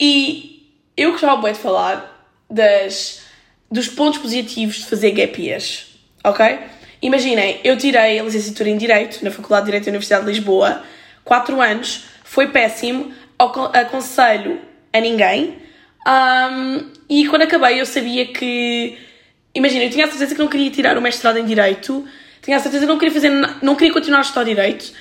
E 0.00 0.80
eu 0.96 1.12
gostava 1.12 1.36
muito 1.36 1.56
de 1.56 1.62
falar 1.62 2.26
das, 2.48 3.22
dos 3.70 3.88
pontos 3.88 4.18
positivos 4.18 4.76
de 4.76 4.86
fazer 4.86 5.10
gap 5.10 5.38
years. 5.38 5.91
Ok? 6.24 6.58
Imaginem, 7.02 7.60
eu 7.64 7.76
tirei 7.76 8.20
a 8.20 8.22
licenciatura 8.22 8.68
em 8.68 8.76
Direito 8.76 9.24
na 9.24 9.30
Faculdade 9.30 9.62
de 9.62 9.66
Direito 9.66 9.84
da 9.86 9.90
Universidade 9.90 10.24
de 10.24 10.30
Lisboa, 10.30 10.82
4 11.24 11.60
anos, 11.60 12.04
foi 12.22 12.48
péssimo, 12.48 13.12
aconselho 13.38 14.60
a 14.92 15.00
ninguém. 15.00 15.56
Um, 16.06 16.90
e 17.08 17.26
quando 17.26 17.42
acabei, 17.42 17.80
eu 17.80 17.86
sabia 17.86 18.26
que. 18.26 18.96
Imagina, 19.54 19.84
eu 19.84 19.90
tinha 19.90 20.06
a 20.06 20.08
certeza 20.08 20.34
que 20.34 20.40
não 20.40 20.48
queria 20.48 20.70
tirar 20.70 20.96
o 20.96 21.02
mestrado 21.02 21.38
em 21.38 21.44
Direito, 21.44 22.06
tinha 22.40 22.56
a 22.56 22.60
certeza 22.60 22.86
que 22.86 22.92
não 22.92 22.98
queria 22.98 23.12
fazer. 23.12 23.30
Não 23.60 23.74
queria 23.74 23.92
continuar 23.92 24.18
a 24.18 24.22
estudar 24.22 24.44
Direito, 24.44 24.92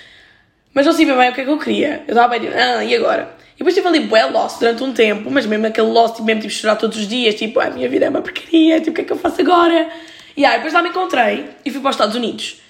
mas 0.73 0.85
não 0.85 0.93
sabia 0.93 1.15
bem 1.15 1.29
o 1.29 1.33
que 1.33 1.41
é 1.41 1.43
que 1.43 1.49
eu 1.49 1.59
queria. 1.59 2.03
Eu 2.07 2.15
estava 2.15 2.37
bem, 2.37 2.49
ah, 2.49 2.83
e 2.83 2.95
agora? 2.95 3.35
E 3.55 3.57
depois 3.59 3.77
estive 3.77 3.87
ali 3.87 4.07
bué 4.07 4.25
lost 4.25 4.59
durante 4.59 4.83
um 4.83 4.91
tempo, 4.91 5.29
mas 5.29 5.45
mesmo 5.45 5.67
aquele 5.67 5.87
lost, 5.87 6.15
tipo, 6.15 6.25
mesmo 6.25 6.41
tipo 6.41 6.53
chorar 6.53 6.75
todos 6.77 6.97
os 6.97 7.07
dias, 7.07 7.35
tipo, 7.35 7.59
a 7.59 7.69
minha 7.69 7.87
vida 7.87 8.05
é 8.05 8.09
uma 8.09 8.21
porcaria, 8.21 8.79
tipo, 8.79 8.91
o 8.91 8.93
que 8.93 9.01
é 9.01 9.03
que 9.03 9.13
eu 9.13 9.17
faço 9.17 9.39
agora? 9.41 9.87
E 10.35 10.45
aí, 10.45 10.55
depois 10.55 10.73
lá 10.73 10.81
me 10.81 10.89
encontrei 10.89 11.49
e 11.65 11.71
fui 11.71 11.81
para 11.81 11.89
os 11.89 11.95
Estados 11.95 12.15
Unidos. 12.15 12.61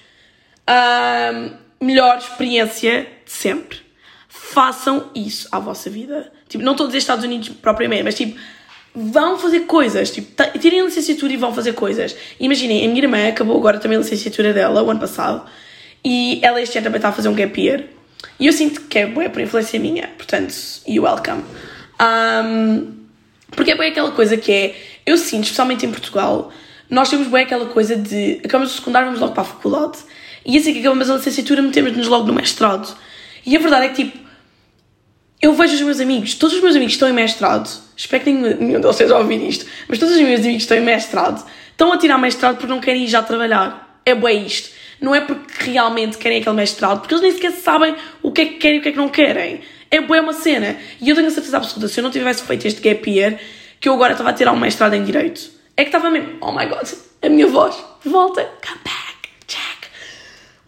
Ahm, 0.66 1.52
melhor 1.80 2.18
experiência 2.18 3.06
de 3.24 3.30
sempre. 3.30 3.78
Façam 4.28 5.10
isso 5.14 5.48
à 5.50 5.58
vossa 5.58 5.90
vida. 5.90 6.32
Tipo, 6.48 6.64
não 6.64 6.72
estou 6.72 6.84
a 6.84 6.86
dizer 6.88 6.98
Estados 6.98 7.24
Unidos 7.24 7.48
propriamente, 7.48 8.02
mas 8.02 8.14
tipo, 8.14 8.38
vão 8.94 9.38
fazer 9.38 9.60
coisas. 9.60 10.10
Tipo, 10.10 10.30
tirem 10.58 10.80
a 10.80 10.84
licenciatura 10.84 11.32
e 11.32 11.36
vão 11.36 11.52
fazer 11.54 11.72
coisas. 11.72 12.16
Imaginem, 12.38 12.84
a 12.84 12.88
minha 12.88 13.02
irmã 13.02 13.28
acabou 13.28 13.56
agora 13.56 13.78
também 13.78 13.96
a 13.96 14.00
licenciatura 14.00 14.52
dela, 14.52 14.82
o 14.82 14.90
ano 14.90 15.00
passado, 15.00 15.44
e 16.04 16.40
ela 16.42 16.60
este 16.60 16.78
ano 16.78 16.84
também 16.84 16.98
está 16.98 17.08
a 17.08 17.12
fazer 17.12 17.28
um 17.28 17.34
gap 17.34 17.60
year. 17.60 17.84
E 18.38 18.46
eu 18.46 18.52
sinto 18.52 18.82
que 18.82 18.98
é 18.98 19.06
boa 19.06 19.28
por 19.28 19.40
influência 19.40 19.78
minha, 19.78 20.08
portanto, 20.16 20.54
you 20.86 21.04
welcome. 21.04 21.42
Ahm, 21.98 23.02
porque 23.50 23.72
é 23.72 23.76
bem 23.76 23.90
aquela 23.90 24.10
coisa 24.12 24.36
que 24.36 24.52
é, 24.52 24.74
eu 25.04 25.16
sinto, 25.16 25.44
especialmente 25.44 25.84
em 25.84 25.90
Portugal, 25.90 26.52
nós 26.92 27.08
temos 27.08 27.26
bem 27.28 27.42
aquela 27.42 27.66
coisa 27.66 27.96
de 27.96 28.40
acabamos 28.44 28.72
o 28.72 28.76
secundário, 28.76 29.06
vamos 29.06 29.20
logo 29.20 29.32
para 29.32 29.42
a 29.42 29.46
faculdade. 29.46 29.98
E 30.44 30.58
assim 30.58 30.72
que 30.72 30.80
acabamos 30.80 31.08
a 31.08 31.14
licenciatura, 31.14 31.62
metemos-nos 31.62 32.06
logo 32.06 32.26
no 32.26 32.34
mestrado. 32.34 32.94
E 33.46 33.56
a 33.56 33.58
verdade 33.58 33.86
é 33.86 33.88
que, 33.88 34.04
tipo, 34.04 34.18
eu 35.40 35.54
vejo 35.54 35.74
os 35.74 35.80
meus 35.80 36.00
amigos, 36.00 36.34
todos 36.34 36.54
os 36.54 36.62
meus 36.62 36.76
amigos 36.76 36.92
estão 36.92 37.08
em 37.08 37.12
mestrado, 37.12 37.68
espero 37.96 38.22
que 38.22 38.30
nenhum 38.30 38.80
deles 38.80 38.90
esteja 38.90 39.16
a 39.16 39.18
ouvir 39.18 39.42
isto, 39.48 39.66
mas 39.88 39.98
todos 39.98 40.14
os 40.14 40.20
meus 40.20 40.40
amigos 40.40 40.62
estão 40.62 40.76
em 40.76 40.82
mestrado 40.82 41.44
estão 41.72 41.92
a 41.92 41.98
tirar 41.98 42.18
mestrado 42.18 42.56
porque 42.56 42.72
não 42.72 42.80
querem 42.80 43.04
ir 43.04 43.08
já 43.08 43.22
trabalhar. 43.22 44.00
É 44.04 44.14
bem 44.14 44.46
isto. 44.46 44.70
Não 45.00 45.14
é 45.14 45.20
porque 45.20 45.70
realmente 45.70 46.16
querem 46.16 46.40
aquele 46.40 46.54
mestrado, 46.54 47.00
porque 47.00 47.14
eles 47.14 47.22
nem 47.22 47.32
sequer 47.32 47.52
sabem 47.52 47.96
o 48.22 48.30
que 48.30 48.42
é 48.42 48.46
que 48.46 48.54
querem 48.54 48.76
e 48.76 48.80
o 48.80 48.82
que 48.82 48.88
é 48.90 48.92
que 48.92 48.98
não 48.98 49.08
querem. 49.08 49.60
É 49.90 50.00
bué 50.00 50.20
uma 50.20 50.32
cena. 50.32 50.76
E 51.00 51.08
eu 51.08 51.16
tenho 51.16 51.26
a 51.26 51.30
certeza 51.30 51.56
absoluta, 51.56 51.88
se 51.88 51.98
eu 51.98 52.04
não 52.04 52.10
tivesse 52.10 52.42
feito 52.44 52.66
este 52.66 52.80
gap 52.80 53.10
year, 53.10 53.38
que 53.80 53.88
eu 53.88 53.94
agora 53.94 54.12
estava 54.12 54.30
a 54.30 54.32
tirar 54.32 54.52
um 54.52 54.58
mestrado 54.58 54.94
em 54.94 55.02
Direito. 55.02 55.50
É 55.76 55.84
que 55.84 55.88
estava 55.88 56.10
mesmo, 56.10 56.36
oh 56.40 56.52
my 56.52 56.66
god, 56.66 56.88
a 57.22 57.28
minha 57.28 57.46
voz, 57.46 57.76
volta, 58.04 58.42
come 58.64 58.80
back, 58.84 59.28
check. 59.46 59.90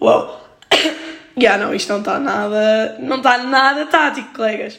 Uou. 0.01 0.41
yeah, 1.39 1.63
não, 1.63 1.75
isto 1.75 1.93
não 1.93 2.01
está 2.01 2.19
nada, 2.19 2.99
não 3.01 3.19
está 3.19 3.39
nada 3.39 3.87
tático, 3.87 4.35
colegas. 4.35 4.79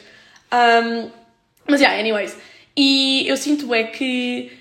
Um, 0.52 1.10
mas, 1.68 1.80
yeah, 1.80 1.98
anyways. 1.98 2.36
E 2.76 3.26
eu 3.26 3.36
sinto 3.36 3.72
é 3.72 3.84
que 3.84 4.52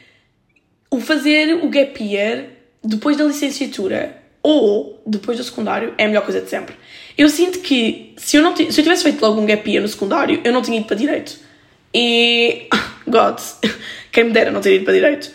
o 0.90 1.00
fazer 1.00 1.54
o 1.56 1.70
gap 1.70 2.02
year 2.02 2.46
depois 2.84 3.18
da 3.18 3.26
licenciatura 3.26 4.22
ou 4.42 5.02
depois 5.06 5.38
do 5.38 5.44
secundário 5.44 5.94
é 5.98 6.06
a 6.06 6.08
melhor 6.08 6.24
coisa 6.24 6.40
de 6.40 6.50
sempre. 6.50 6.76
Eu 7.18 7.28
sinto 7.30 7.60
que 7.60 8.14
se 8.18 8.38
eu, 8.38 8.44
não 8.44 8.56
se 8.56 8.64
eu 8.64 8.84
tivesse 8.84 9.04
feito 9.04 9.22
logo 9.22 9.42
um 9.42 9.46
gap 9.46 9.70
year 9.70 9.82
no 9.82 9.88
secundário, 9.88 10.42
eu 10.44 10.54
não 10.54 10.62
tinha 10.62 10.78
ido 10.78 10.86
para 10.86 10.96
direito. 10.96 11.38
E. 11.94 12.68
God, 13.08 13.40
quem 14.12 14.26
me 14.26 14.32
dera 14.32 14.52
não 14.52 14.62
ter 14.62 14.76
ido 14.76 14.86
para 14.86 14.94
direito. 14.94 15.32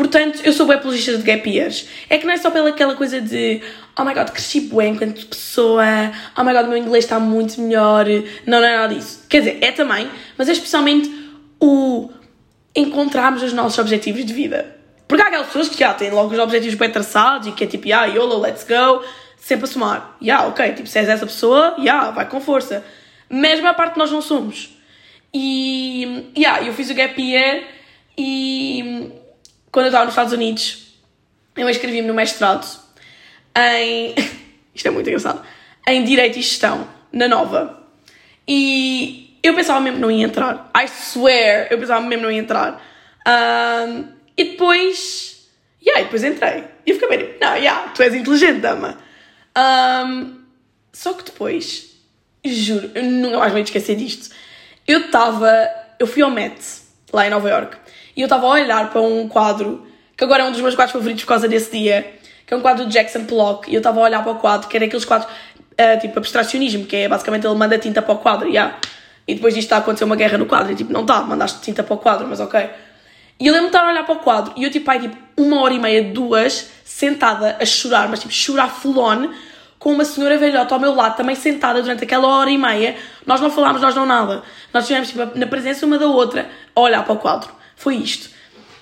Portanto, 0.00 0.40
eu 0.44 0.52
sou 0.54 0.64
bem 0.64 0.76
apologista 0.76 1.14
de 1.18 1.22
gap 1.22 1.46
years. 1.46 1.86
É 2.08 2.16
que 2.16 2.24
não 2.24 2.32
é 2.32 2.38
só 2.38 2.50
pela 2.50 2.70
aquela 2.70 2.94
coisa 2.94 3.20
de 3.20 3.60
oh 3.98 4.02
my 4.02 4.14
god, 4.14 4.30
cresci 4.30 4.60
bem 4.60 4.94
enquanto 4.94 5.26
pessoa, 5.26 5.84
oh 6.38 6.42
my 6.42 6.54
god, 6.54 6.68
meu 6.68 6.78
inglês 6.78 7.04
está 7.04 7.20
muito 7.20 7.60
melhor. 7.60 8.06
Não, 8.46 8.60
não 8.60 8.66
é 8.66 8.76
nada 8.78 8.94
disso. 8.94 9.26
Quer 9.28 9.40
dizer, 9.40 9.58
é 9.60 9.70
também, 9.72 10.08
mas 10.38 10.48
é 10.48 10.52
especialmente 10.52 11.12
o 11.60 12.10
encontrarmos 12.74 13.42
os 13.42 13.52
nossos 13.52 13.78
objetivos 13.78 14.24
de 14.24 14.32
vida. 14.32 14.74
Porque 15.06 15.22
há 15.22 15.26
aquelas 15.26 15.48
pessoas 15.48 15.68
que 15.68 15.78
já 15.78 15.92
têm 15.92 16.10
logo 16.10 16.32
os 16.32 16.38
objetivos 16.38 16.76
bem 16.76 16.90
traçados 16.90 17.48
e 17.48 17.52
que 17.52 17.64
é 17.64 17.66
tipo, 17.66 17.86
yeah, 17.86 18.06
YOLO, 18.10 18.40
let's 18.40 18.64
go, 18.64 19.04
sempre 19.36 19.66
a 19.66 19.68
somar. 19.68 20.16
Yeah, 20.22 20.48
ok, 20.48 20.72
tipo, 20.72 20.88
se 20.88 20.98
és 20.98 21.10
essa 21.10 21.26
pessoa, 21.26 21.74
yeah, 21.78 22.10
vai 22.10 22.26
com 22.26 22.40
força. 22.40 22.82
Mas 23.28 23.62
a 23.62 23.74
parte 23.74 23.94
de 23.94 23.98
nós 23.98 24.10
não 24.10 24.22
somos. 24.22 24.74
E, 25.34 26.32
yeah, 26.34 26.66
eu 26.66 26.72
fiz 26.72 26.88
o 26.88 26.94
gap 26.94 27.20
year 27.20 27.64
e 28.16 29.19
quando 29.70 29.86
eu 29.86 29.90
estava 29.90 30.04
nos 30.04 30.12
Estados 30.12 30.32
Unidos, 30.32 30.94
eu 31.56 31.68
inscrevi-me 31.68 32.06
no 32.06 32.14
mestrado 32.14 32.66
em. 33.56 34.14
Isto 34.74 34.88
é 34.88 34.90
muito 34.90 35.08
engraçado. 35.08 35.44
Em 35.86 36.04
Direito 36.04 36.38
e 36.38 36.42
Gestão, 36.42 36.88
na 37.12 37.26
Nova. 37.28 37.86
E 38.46 39.38
eu 39.42 39.54
pensava 39.54 39.80
mesmo 39.80 39.96
que 39.96 40.02
não 40.02 40.10
ia 40.10 40.24
entrar. 40.24 40.70
I 40.76 40.86
swear, 40.88 41.68
eu 41.70 41.78
pensava 41.78 42.00
mesmo 42.00 42.18
que 42.18 42.22
não 42.22 42.30
ia 42.30 42.40
entrar. 42.40 42.82
Ahm, 43.26 44.04
e 44.36 44.44
depois. 44.44 45.48
Yeah, 45.82 46.02
e 46.02 46.04
depois 46.04 46.24
entrei. 46.24 46.64
E 46.86 46.92
fiquei 46.92 47.08
bem 47.08 47.18
tipo, 47.18 47.44
não, 47.44 47.54
yeah, 47.56 47.88
tu 47.90 48.02
és 48.02 48.14
inteligente, 48.14 48.60
dama. 48.60 48.98
Ahm, 49.54 50.40
só 50.92 51.14
que 51.14 51.24
depois, 51.24 51.90
juro, 52.44 52.90
eu 52.94 53.02
nunca 53.02 53.38
mais 53.38 53.52
me 53.52 53.62
esquecer 53.62 53.96
disto. 53.96 54.34
Eu 54.86 55.06
estava. 55.06 55.68
Eu 55.98 56.06
fui 56.06 56.22
ao 56.22 56.30
Met, 56.30 56.60
lá 57.12 57.26
em 57.26 57.30
Nova 57.30 57.48
York, 57.48 57.76
e 58.20 58.22
eu 58.22 58.26
estava 58.26 58.46
a 58.46 58.50
olhar 58.50 58.90
para 58.90 59.00
um 59.00 59.26
quadro, 59.26 59.86
que 60.14 60.22
agora 60.22 60.42
é 60.42 60.46
um 60.46 60.52
dos 60.52 60.60
meus 60.60 60.74
quadros 60.74 60.92
favoritos 60.92 61.24
por 61.24 61.30
causa 61.30 61.48
desse 61.48 61.70
dia, 61.70 62.12
que 62.46 62.52
é 62.52 62.56
um 62.56 62.60
quadro 62.60 62.84
de 62.84 62.92
Jackson 62.92 63.24
Pollock, 63.24 63.70
e 63.70 63.74
eu 63.74 63.78
estava 63.78 63.98
a 63.98 64.02
olhar 64.02 64.22
para 64.22 64.32
o 64.32 64.34
quadro, 64.34 64.68
que 64.68 64.76
era 64.76 64.84
aqueles 64.84 65.06
quadros 65.06 65.26
ah, 65.78 65.96
tipo 65.96 66.18
abstracionismo, 66.18 66.84
que 66.84 66.96
é 66.96 67.08
basicamente 67.08 67.46
ele 67.46 67.54
manda 67.54 67.78
tinta 67.78 68.02
para 68.02 68.12
o 68.12 68.18
quadro, 68.18 68.46
yeah. 68.46 68.76
e 69.26 69.36
depois 69.36 69.54
disto 69.54 69.68
está 69.68 69.76
a 69.76 69.78
acontecer 69.78 70.04
uma 70.04 70.16
guerra 70.16 70.36
no 70.36 70.44
quadro, 70.44 70.70
e 70.70 70.74
tipo, 70.74 70.92
não 70.92 71.00
está, 71.00 71.22
mandaste 71.22 71.62
tinta 71.62 71.82
para 71.82 71.94
o 71.94 71.96
quadro, 71.96 72.26
mas 72.28 72.40
ok. 72.40 72.60
E 73.40 73.46
eu 73.46 73.54
lembro-me 73.54 73.70
de 73.70 73.76
estar 73.78 73.88
a 73.88 73.90
olhar 73.90 74.04
para 74.04 74.14
o 74.14 74.18
quadro, 74.18 74.52
e 74.54 74.64
eu 74.64 74.70
tipo, 74.70 74.90
ai, 74.90 75.00
tipo, 75.00 75.16
uma 75.38 75.62
hora 75.62 75.72
e 75.72 75.78
meia, 75.78 76.04
duas, 76.12 76.68
sentada 76.84 77.56
a 77.58 77.64
chorar, 77.64 78.06
mas 78.10 78.20
tipo, 78.20 78.34
chorar 78.34 78.68
full 78.68 78.98
on, 78.98 79.30
com 79.78 79.94
uma 79.94 80.04
senhora 80.04 80.36
velhota 80.36 80.74
ao 80.74 80.78
meu 80.78 80.94
lado, 80.94 81.16
também 81.16 81.34
sentada 81.34 81.80
durante 81.80 82.04
aquela 82.04 82.28
hora 82.28 82.50
e 82.50 82.58
meia. 82.58 82.96
Nós 83.24 83.40
não 83.40 83.50
falámos, 83.50 83.80
nós 83.80 83.94
não 83.94 84.04
nada. 84.04 84.42
Nós 84.74 84.84
estivemos 84.84 85.08
tipo, 85.08 85.38
na 85.38 85.46
presença 85.46 85.86
uma 85.86 85.98
da 85.98 86.06
outra 86.06 86.50
a 86.76 86.80
olhar 86.82 87.02
para 87.02 87.14
o 87.14 87.16
quadro. 87.16 87.59
Foi 87.80 87.96
isto. 87.96 88.28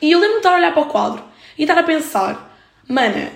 E 0.03 0.11
eu 0.11 0.19
lembro-me 0.19 0.41
de 0.41 0.47
estar 0.49 0.55
a 0.55 0.59
olhar 0.59 0.73
para 0.73 0.83
o 0.83 0.87
quadro 0.87 1.25
e 1.57 1.63
estar 1.63 1.79
a 1.79 1.85
pensar: 1.85 2.59
mana, 2.89 3.31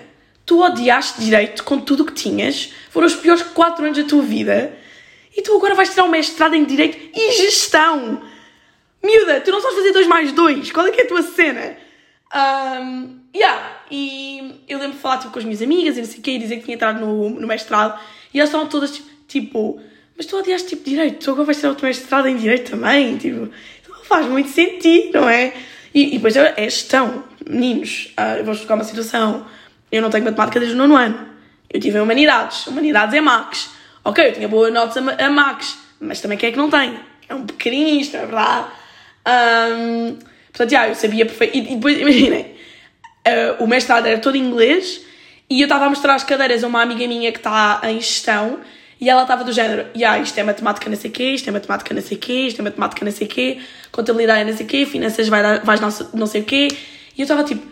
tu 0.45 0.61
odiaste 0.61 1.21
direito 1.21 1.63
com 1.63 1.79
tudo 1.79 2.03
o 2.03 2.05
que 2.05 2.11
tinhas, 2.11 2.73
foram 2.89 3.07
os 3.07 3.15
piores 3.15 3.41
4 3.41 3.85
anos 3.85 3.97
da 3.97 4.03
tua 4.03 4.21
vida 4.21 4.77
e 5.35 5.41
tu 5.41 5.55
agora 5.55 5.73
vais 5.73 5.89
tirar 5.89 6.03
um 6.03 6.09
mestrado 6.09 6.53
em 6.53 6.65
direito 6.65 6.97
e 7.17 7.31
gestão. 7.31 8.21
Miúda, 9.01 9.39
tu 9.39 9.51
não 9.51 9.61
sabes 9.61 9.77
fazer 9.77 9.93
2 9.93 10.05
mais 10.05 10.33
2. 10.33 10.69
Qual 10.73 10.85
é 10.85 10.91
que 10.91 10.99
é 10.99 11.05
a 11.05 11.07
tua 11.07 11.21
cena? 11.21 11.77
Um, 12.35 13.19
yeah, 13.33 13.83
e 13.89 14.59
eu 14.67 14.79
lembro 14.79 14.97
de 14.97 15.01
falar 15.01 15.19
tipo, 15.19 15.31
com 15.31 15.39
as 15.39 15.45
minhas 15.45 15.61
amigas 15.61 15.95
e 15.95 16.01
não 16.01 16.07
sei 16.07 16.19
o 16.19 16.21
quê, 16.21 16.31
e 16.31 16.39
dizer 16.39 16.57
que 16.57 16.63
tinha 16.63 16.75
entrado 16.75 16.99
no, 16.99 17.29
no 17.29 17.47
mestrado, 17.47 17.97
e 18.33 18.39
elas 18.39 18.49
estavam 18.49 18.67
todas 18.67 18.91
tipo, 18.91 19.09
tipo, 19.29 19.79
mas 20.17 20.25
tu 20.25 20.37
odiaste 20.37 20.69
tipo 20.69 20.89
direito, 20.89 21.23
tu 21.23 21.31
agora 21.31 21.45
vais 21.45 21.57
tirar 21.57 21.69
outro 21.69 21.85
mestrado 21.85 22.27
em 22.27 22.35
direito 22.35 22.71
também, 22.71 23.17
tipo, 23.17 23.49
faz 24.03 24.25
muito 24.27 24.49
sentido, 24.49 25.21
não 25.21 25.29
é? 25.29 25.53
E, 25.93 26.09
e 26.09 26.11
depois 26.17 26.35
é 26.35 26.63
gestão, 26.63 27.23
meninos, 27.47 28.13
eu 28.37 28.43
vou 28.43 28.53
explicar 28.53 28.75
uma 28.75 28.83
situação, 28.83 29.45
eu 29.91 30.01
não 30.01 30.09
tenho 30.09 30.25
matemática 30.25 30.59
desde 30.59 30.75
o 30.75 30.77
nono 30.77 30.95
ano, 30.95 31.27
eu 31.71 31.79
tive 31.79 31.97
em 31.97 32.01
humanidades, 32.01 32.67
humanidades 32.67 33.13
é 33.15 33.21
Max, 33.21 33.69
ok, 34.03 34.27
eu 34.27 34.33
tinha 34.33 34.47
boas 34.47 34.73
notas 34.73 34.97
a, 34.97 35.01
ma- 35.01 35.15
a 35.17 35.29
Max, 35.29 35.77
mas 35.99 36.19
também 36.19 36.37
quem 36.37 36.49
é 36.49 36.51
que 36.51 36.57
não 36.57 36.69
tem? 36.69 36.99
É 37.29 37.35
um 37.35 37.45
não 38.13 38.19
é 38.19 38.25
verdade? 38.25 38.67
Um, 39.25 40.17
portanto, 40.47 40.69
já, 40.69 40.87
eu 40.89 40.95
sabia 40.95 41.25
perfeito. 41.25 41.57
E, 41.57 41.59
e 41.73 41.75
depois, 41.75 41.97
imaginem, 41.99 42.41
uh, 43.27 43.63
o 43.63 43.67
mestrado 43.67 44.05
era 44.05 44.19
todo 44.19 44.35
em 44.35 44.41
inglês 44.41 45.01
e 45.49 45.61
eu 45.61 45.65
estava 45.65 45.85
a 45.85 45.89
mostrar 45.89 46.15
as 46.15 46.23
cadeiras 46.23 46.63
a 46.63 46.67
uma 46.67 46.81
amiga 46.81 47.07
minha 47.07 47.31
que 47.31 47.37
está 47.37 47.81
em 47.85 47.99
gestão 47.99 48.59
e 49.03 49.09
ela 49.09 49.23
estava 49.23 49.43
do 49.43 49.51
género, 49.51 49.85
yeah, 49.93 50.17
isto 50.17 50.37
é 50.39 50.43
matemática 50.43 50.89
não 50.89 50.95
sei 50.95 51.09
o 51.09 51.13
quê, 51.13 51.31
isto 51.31 51.49
é 51.49 51.51
matemática 51.51 51.93
não 51.93 52.01
sei 52.01 52.15
o 52.15 52.19
quê, 52.21 52.33
isto 52.47 52.61
é 52.61 52.63
matemática 52.63 53.03
não 53.03 53.11
sei 53.11 53.27
o 53.27 53.29
quê, 53.29 53.59
contabilidade 53.91 54.49
não 54.49 54.55
sei 54.55 54.65
o 54.65 54.69
quê, 54.69 54.85
finanças 54.85 55.27
vai 55.27 55.43
dar, 55.43 55.59
vais 55.65 55.81
não, 55.81 55.91
sei- 55.91 56.07
o 56.41 56.45
quê. 56.45 56.69
E 57.17 57.19
eu 57.19 57.23
estava 57.23 57.43
tipo, 57.43 57.67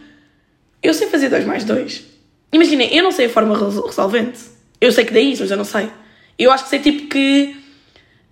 eu 0.83 0.93
sei 0.93 1.07
fazer 1.07 1.29
2 1.29 1.45
mais 1.45 1.63
2. 1.63 2.03
Imaginem, 2.51 2.93
eu 2.93 3.01
não 3.01 3.11
sei 3.13 3.27
a 3.27 3.29
forma 3.29 3.57
resol- 3.57 3.85
resolvente. 3.87 4.41
Eu 4.81 4.91
sei 4.91 5.05
que 5.05 5.13
dá 5.13 5.21
isso, 5.21 5.41
mas 5.43 5.51
eu 5.51 5.55
não 5.55 5.63
sei. 5.63 5.89
Eu 6.37 6.51
acho 6.51 6.65
que 6.65 6.69
sei 6.69 6.79
tipo 6.79 7.07
que 7.07 7.55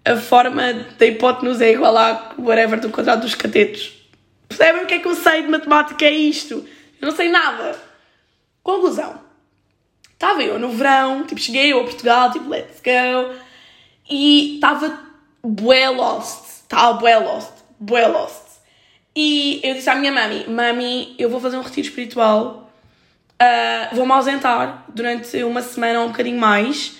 a 0.03 0.17
forma 0.17 0.73
da 0.97 1.05
hipótenusa 1.05 1.63
é 1.63 1.71
igual 1.71 1.95
a 1.97 2.33
whatever 2.37 2.81
do 2.81 2.89
quadrado 2.89 3.21
dos 3.21 3.33
catetos. 3.33 3.93
Percebem 4.49 4.83
o 4.83 4.85
que 4.85 4.95
é 4.95 4.99
que 4.99 5.07
eu 5.07 5.15
sei 5.15 5.43
de 5.43 5.47
matemática? 5.47 6.03
É 6.03 6.11
isto. 6.11 6.65
Eu 7.01 7.07
não 7.07 7.15
sei 7.15 7.29
nada. 7.29 7.77
Conclusão. 8.61 9.28
Estava 10.19 10.43
eu 10.43 10.59
no 10.59 10.67
verão, 10.67 11.23
tipo, 11.23 11.39
cheguei 11.39 11.71
eu 11.71 11.79
a 11.79 11.83
Portugal, 11.85 12.29
tipo, 12.29 12.49
let's 12.49 12.81
go. 12.81 13.33
E 14.09 14.55
estava 14.55 14.99
bué 15.41 15.89
lost. 15.89 16.63
Estava 16.63 16.99
bué 16.99 17.17
lost. 17.17 17.53
Bué 17.79 18.05
lost. 18.05 18.59
E 19.15 19.61
eu 19.63 19.73
disse 19.75 19.89
à 19.89 19.95
minha 19.95 20.11
mami, 20.11 20.45
mami, 20.49 21.15
eu 21.17 21.29
vou 21.29 21.39
fazer 21.39 21.55
um 21.55 21.61
retiro 21.61 21.87
espiritual. 21.87 22.69
ah, 23.39 23.91
vou-me 23.93 24.11
ausentar 24.11 24.83
durante 24.89 25.41
uma 25.41 25.61
semana 25.61 26.01
ou 26.01 26.07
um 26.07 26.09
bocadinho 26.09 26.37
mais. 26.37 26.97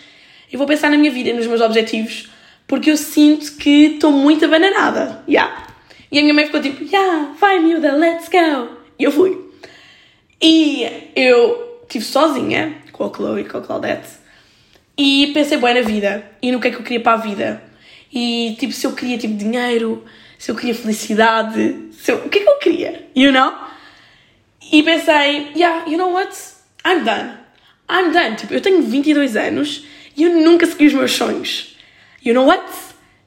E 0.50 0.56
vou 0.56 0.66
pensar 0.66 0.90
na 0.90 0.98
minha 0.98 1.12
vida 1.12 1.34
nos 1.34 1.46
meus 1.46 1.60
objetivos. 1.60 2.30
Porque 2.66 2.90
eu 2.90 2.96
sinto 2.96 3.58
que 3.58 3.96
estou 3.96 4.14
muito 4.14 4.46
abananada. 4.46 5.22
Yeah. 5.28 5.68
E 6.10 6.20
a 6.20 6.22
minha 6.22 6.34
mãe 6.34 6.46
ficou 6.46 6.62
tipo, 6.62 6.86
yeah, 6.86 7.34
vai 7.38 7.60
miúda, 7.60 7.98
let's 7.98 8.30
go. 8.30 8.78
E 8.98 9.04
eu 9.04 9.12
fui. 9.12 9.46
E 10.42 11.12
eu 11.18 11.82
estive 11.84 12.06
sozinha 12.06 12.79
com 12.92 13.06
a 13.06 13.14
Chloe, 13.14 13.46
com 13.46 13.58
a 13.58 13.62
Claudette, 13.62 14.10
e 14.98 15.32
pensei 15.34 15.58
bem 15.58 15.74
na 15.76 15.82
vida 15.82 16.30
e 16.42 16.52
no 16.52 16.60
que 16.60 16.68
é 16.68 16.72
que 16.72 16.78
eu 16.78 16.84
queria 16.84 17.00
para 17.00 17.14
a 17.14 17.22
vida. 17.22 17.64
E 18.12 18.56
tipo, 18.60 18.74
se 18.74 18.86
eu 18.86 18.94
queria 18.94 19.18
tipo 19.18 19.36
dinheiro, 19.36 20.04
se 20.38 20.52
eu 20.52 20.56
queria 20.56 20.76
felicidade, 20.76 21.90
se 21.92 22.12
eu... 22.12 22.18
o 22.18 22.30
que 22.30 22.40
é 22.40 22.44
que 22.44 22.50
eu 22.50 22.58
queria? 22.60 23.08
You 23.16 23.32
know? 23.32 23.54
E 24.72 24.84
pensei, 24.84 25.52
yeah, 25.56 25.86
you 25.90 25.98
know 25.98 26.12
what? 26.12 26.36
I'm 26.86 27.04
done. 27.04 27.38
I'm 27.90 28.12
done. 28.12 28.36
Tipo, 28.36 28.54
eu 28.54 28.62
tenho 28.62 28.82
22 28.84 29.36
anos 29.36 29.86
e 30.16 30.24
eu 30.24 30.32
nunca 30.32 30.66
segui 30.66 30.88
os 30.88 30.94
meus 30.94 31.12
sonhos. 31.12 31.78
You 32.24 32.34
know 32.34 32.46
what? 32.46 32.64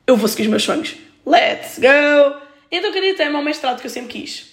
Eu 0.07 0.17
vou 0.17 0.29
seguir 0.29 0.43
os 0.43 0.49
meus 0.49 0.63
sonhos. 0.63 0.95
Let's 1.27 1.79
go! 1.79 2.41
Então 2.71 2.91
eu 2.91 2.93
queria 2.93 3.15
ter 3.15 3.29
o 3.29 3.43
mestrado 3.43 3.81
que 3.81 3.87
eu 3.87 3.91
sempre 3.91 4.21
quis. 4.21 4.53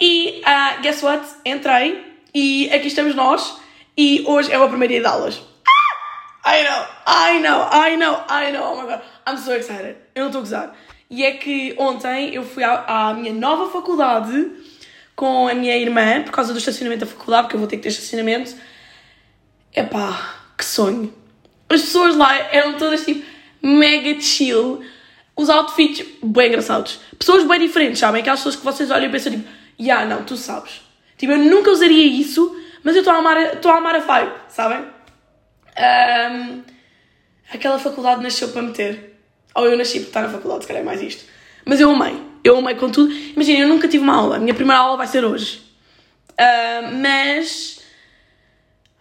E 0.00 0.42
uh, 0.46 0.82
guess 0.82 1.02
what? 1.02 1.26
Entrei 1.44 2.04
e 2.34 2.70
aqui 2.72 2.88
estamos 2.88 3.14
nós 3.14 3.58
e 3.98 4.22
hoje 4.28 4.52
é 4.52 4.58
o 4.60 4.68
primeiro 4.68 4.92
dia 4.94 5.00
de 5.00 5.08
aulas. 5.08 5.42
Ah! 5.66 6.54
I 6.54 6.62
know, 6.62 6.86
I 7.04 7.40
know, 7.40 7.68
I 7.72 7.96
know, 7.96 8.24
I 8.30 8.52
know, 8.52 8.72
oh 8.72 8.80
my 8.80 8.86
god, 8.86 9.02
I'm 9.26 9.36
so 9.36 9.52
excited. 9.52 9.96
Eu 10.14 10.20
não 10.22 10.26
estou 10.28 10.38
a 10.38 10.44
gozar. 10.44 10.76
E 11.10 11.24
é 11.24 11.32
que 11.32 11.74
ontem 11.76 12.32
eu 12.32 12.44
fui 12.44 12.62
à, 12.62 13.08
à 13.08 13.14
minha 13.14 13.32
nova 13.32 13.68
faculdade 13.72 14.52
com 15.16 15.48
a 15.48 15.54
minha 15.54 15.76
irmã, 15.76 16.22
por 16.22 16.30
causa 16.30 16.52
do 16.52 16.58
estacionamento 16.60 17.04
da 17.04 17.10
faculdade, 17.10 17.42
porque 17.44 17.56
eu 17.56 17.58
vou 17.58 17.68
ter 17.68 17.76
que 17.78 17.82
ter 17.82 17.88
estacionamento. 17.88 18.54
Epá, 19.74 20.36
que 20.56 20.64
sonho. 20.64 21.12
As 21.68 21.80
pessoas 21.80 22.14
lá 22.14 22.32
eram 22.52 22.74
todas 22.74 23.04
tipo 23.04 23.26
mega 23.60 24.20
chill, 24.20 24.80
os 25.36 25.50
outfits 25.50 26.06
bem 26.22 26.48
engraçados. 26.48 27.00
Pessoas 27.18 27.42
bem 27.42 27.58
diferentes, 27.58 27.98
sabem? 27.98 28.20
Aquelas 28.20 28.38
pessoas 28.38 28.54
que 28.54 28.64
vocês 28.64 28.92
olham 28.92 29.08
e 29.08 29.10
pensam 29.10 29.32
tipo, 29.32 29.48
yeah, 29.80 30.06
não, 30.06 30.22
tu 30.22 30.36
sabes. 30.36 30.82
Tipo, 31.16 31.32
eu 31.32 31.38
nunca 31.38 31.72
usaria 31.72 32.06
isso, 32.06 32.56
mas 32.84 32.94
eu 32.94 33.00
estou 33.00 33.14
a 33.14 33.18
amar, 33.18 33.54
estou 33.54 33.70
a 33.70 33.76
amar 33.76 33.96
a 33.96 34.00
vibe, 34.00 34.32
sabem? 34.48 34.86
Um, 35.78 36.62
aquela 37.52 37.78
faculdade 37.78 38.22
nasceu 38.22 38.48
para 38.48 38.62
meter. 38.62 39.20
Ou 39.54 39.66
eu 39.66 39.76
nasci 39.76 40.00
porque 40.00 40.10
está 40.10 40.22
na 40.22 40.28
faculdade, 40.28 40.62
se 40.62 40.68
calhar 40.68 40.82
é 40.82 40.86
mais 40.86 41.02
isto. 41.02 41.24
Mas 41.64 41.80
eu 41.80 41.90
amei. 41.90 42.16
Eu 42.44 42.56
amei 42.56 42.74
com 42.74 42.90
tudo. 42.90 43.12
Imagina, 43.12 43.60
eu 43.60 43.68
nunca 43.68 43.88
tive 43.88 44.02
uma 44.02 44.14
aula. 44.14 44.36
A 44.36 44.38
minha 44.38 44.54
primeira 44.54 44.80
aula 44.80 44.96
vai 44.96 45.06
ser 45.06 45.24
hoje. 45.24 45.62
Uh, 46.32 46.94
mas. 47.02 47.80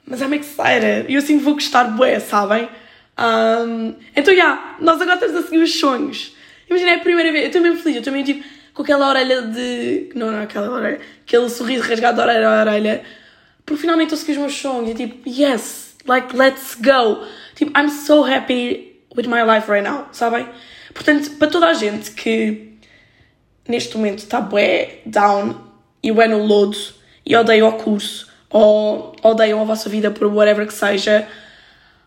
Mas 0.05 0.21
I'm 0.21 0.33
excited. 0.33 1.05
Eu 1.09 1.19
assim 1.19 1.37
vou 1.37 1.53
gostar 1.53 1.85
bué, 1.85 2.19
sabem? 2.19 2.67
Um, 3.17 3.95
então, 4.15 4.33
já, 4.35 4.43
yeah, 4.43 4.77
nós 4.79 5.01
agora 5.01 5.15
estamos 5.15 5.35
a 5.35 5.43
seguir 5.43 5.61
os 5.61 5.79
sonhos. 5.79 6.35
Imagina, 6.69 6.91
é 6.91 6.95
a 6.95 6.99
primeira 6.99 7.31
vez. 7.31 7.43
Eu 7.43 7.47
estou 7.47 7.61
mesmo 7.61 7.77
feliz. 7.77 7.95
Eu 7.95 8.01
estou 8.01 8.13
mesmo 8.13 8.25
tipo 8.25 8.47
com 8.73 8.83
aquela 8.83 9.09
orelha 9.09 9.41
de. 9.43 10.09
Não, 10.15 10.31
não, 10.31 10.41
aquela 10.41 10.69
orelha. 10.69 10.99
Aquele 11.25 11.49
sorriso 11.49 11.83
rasgado 11.83 12.17
de 12.17 12.21
orelha 12.21 12.49
a 12.49 12.61
orelha. 12.61 13.03
Porque 13.67 13.81
finalmente 13.81 14.13
estou 14.13 14.17
a 14.17 14.19
seguir 14.19 14.31
os 14.31 14.37
meus 14.37 14.55
sonhos. 14.55 14.91
E 14.91 14.93
tipo, 14.95 15.29
yes, 15.29 15.97
like, 16.05 16.35
let's 16.35 16.75
go. 16.75 17.23
Tipo, 17.53 17.77
I'm 17.77 17.89
so 17.89 18.23
happy 18.23 19.03
with 19.13 19.27
my 19.27 19.43
life 19.43 19.69
right 19.69 19.87
now, 19.87 20.07
sabem? 20.13 20.47
Portanto, 20.93 21.31
para 21.31 21.49
toda 21.49 21.67
a 21.67 21.73
gente 21.73 22.11
que 22.11 22.77
neste 23.67 23.97
momento 23.97 24.19
está 24.19 24.39
bué 24.39 25.01
down 25.05 25.53
e 26.01 26.11
bué 26.13 26.29
no 26.29 26.45
lodo 26.45 26.77
e 27.25 27.35
odeia 27.35 27.65
o 27.65 27.73
curso 27.73 28.31
ou 28.49 29.13
odeiam 29.21 29.61
a 29.61 29.65
vossa 29.65 29.89
vida 29.89 30.11
por 30.11 30.27
whatever 30.27 30.65
que 30.65 30.73
seja, 30.73 31.27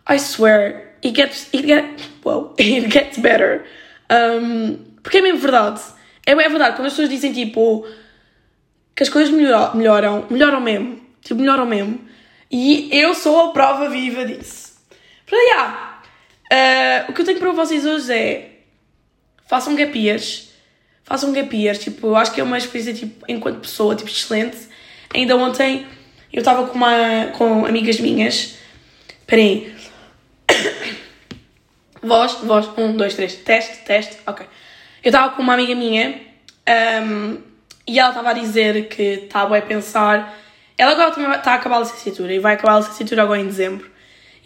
I 0.08 0.18
swear, 0.18 0.94
it 1.04 1.14
gets, 1.14 1.48
it 1.52 1.66
gets, 1.66 2.08
well, 2.24 2.54
it 2.58 2.88
gets 2.88 3.18
better. 3.18 3.66
Um, 4.10 4.78
porque 5.02 5.18
é 5.18 5.20
mesmo 5.20 5.40
verdade. 5.40 5.82
É, 6.26 6.32
é 6.32 6.48
verdade, 6.48 6.76
quando 6.76 6.86
as 6.86 6.94
pessoas 6.94 7.10
dizem 7.10 7.34
tipo 7.34 7.86
que 8.96 9.02
as 9.02 9.10
coisas 9.10 9.30
melhoram, 9.30 9.76
melhoram, 9.76 10.26
melhoram 10.30 10.60
mesmo. 10.62 11.09
Tipo, 11.22 11.40
melhoram 11.40 11.66
mesmo. 11.66 12.00
E 12.50 12.88
eu 12.92 13.14
sou 13.14 13.50
a 13.50 13.52
prova 13.52 13.88
viva 13.88 14.24
disso. 14.24 14.72
Portanto, 15.26 15.46
yeah, 15.48 16.02
uh, 16.52 17.10
o 17.10 17.14
que 17.14 17.20
eu 17.20 17.24
tenho 17.24 17.38
para 17.38 17.52
vocês 17.52 17.86
hoje 17.86 18.12
é 18.12 18.50
façam 19.46 19.74
gap 19.74 19.96
years. 19.96 20.50
Façam 21.04 21.32
gap 21.32 21.56
years. 21.56 21.78
Tipo, 21.78 22.08
eu 22.08 22.16
acho 22.16 22.32
que 22.32 22.40
é 22.40 22.44
uma 22.44 22.58
experiência, 22.58 22.94
tipo, 22.94 23.24
enquanto 23.28 23.60
pessoa, 23.60 23.94
tipo, 23.94 24.10
excelente. 24.10 24.56
Ainda 25.14 25.36
ontem 25.36 25.86
eu 26.32 26.40
estava 26.40 26.66
com, 26.66 26.74
uma, 26.74 27.28
com 27.36 27.64
amigas 27.66 28.00
minhas. 28.00 28.56
Esperem 29.20 29.72
Voz, 32.02 32.32
voz, 32.42 32.66
um, 32.78 32.96
dois, 32.96 33.14
três, 33.14 33.34
teste, 33.34 33.84
teste, 33.84 34.16
ok. 34.26 34.46
Eu 35.04 35.10
estava 35.10 35.34
com 35.34 35.42
uma 35.42 35.52
amiga 35.52 35.74
minha 35.74 36.18
um, 37.02 37.38
e 37.86 37.98
ela 37.98 38.08
estava 38.08 38.30
a 38.30 38.32
dizer 38.32 38.88
que 38.88 39.02
estava 39.02 39.58
a 39.58 39.62
pensar. 39.62 40.38
Ela 40.80 40.92
agora 40.92 41.10
também 41.10 41.30
está 41.30 41.52
a 41.52 41.54
acabar 41.56 41.76
a 41.76 41.80
licenciatura 41.80 42.32
e 42.32 42.38
vai 42.38 42.54
acabar 42.54 42.76
a 42.76 42.78
licenciatura 42.78 43.22
agora 43.22 43.38
em 43.38 43.44
dezembro. 43.44 43.90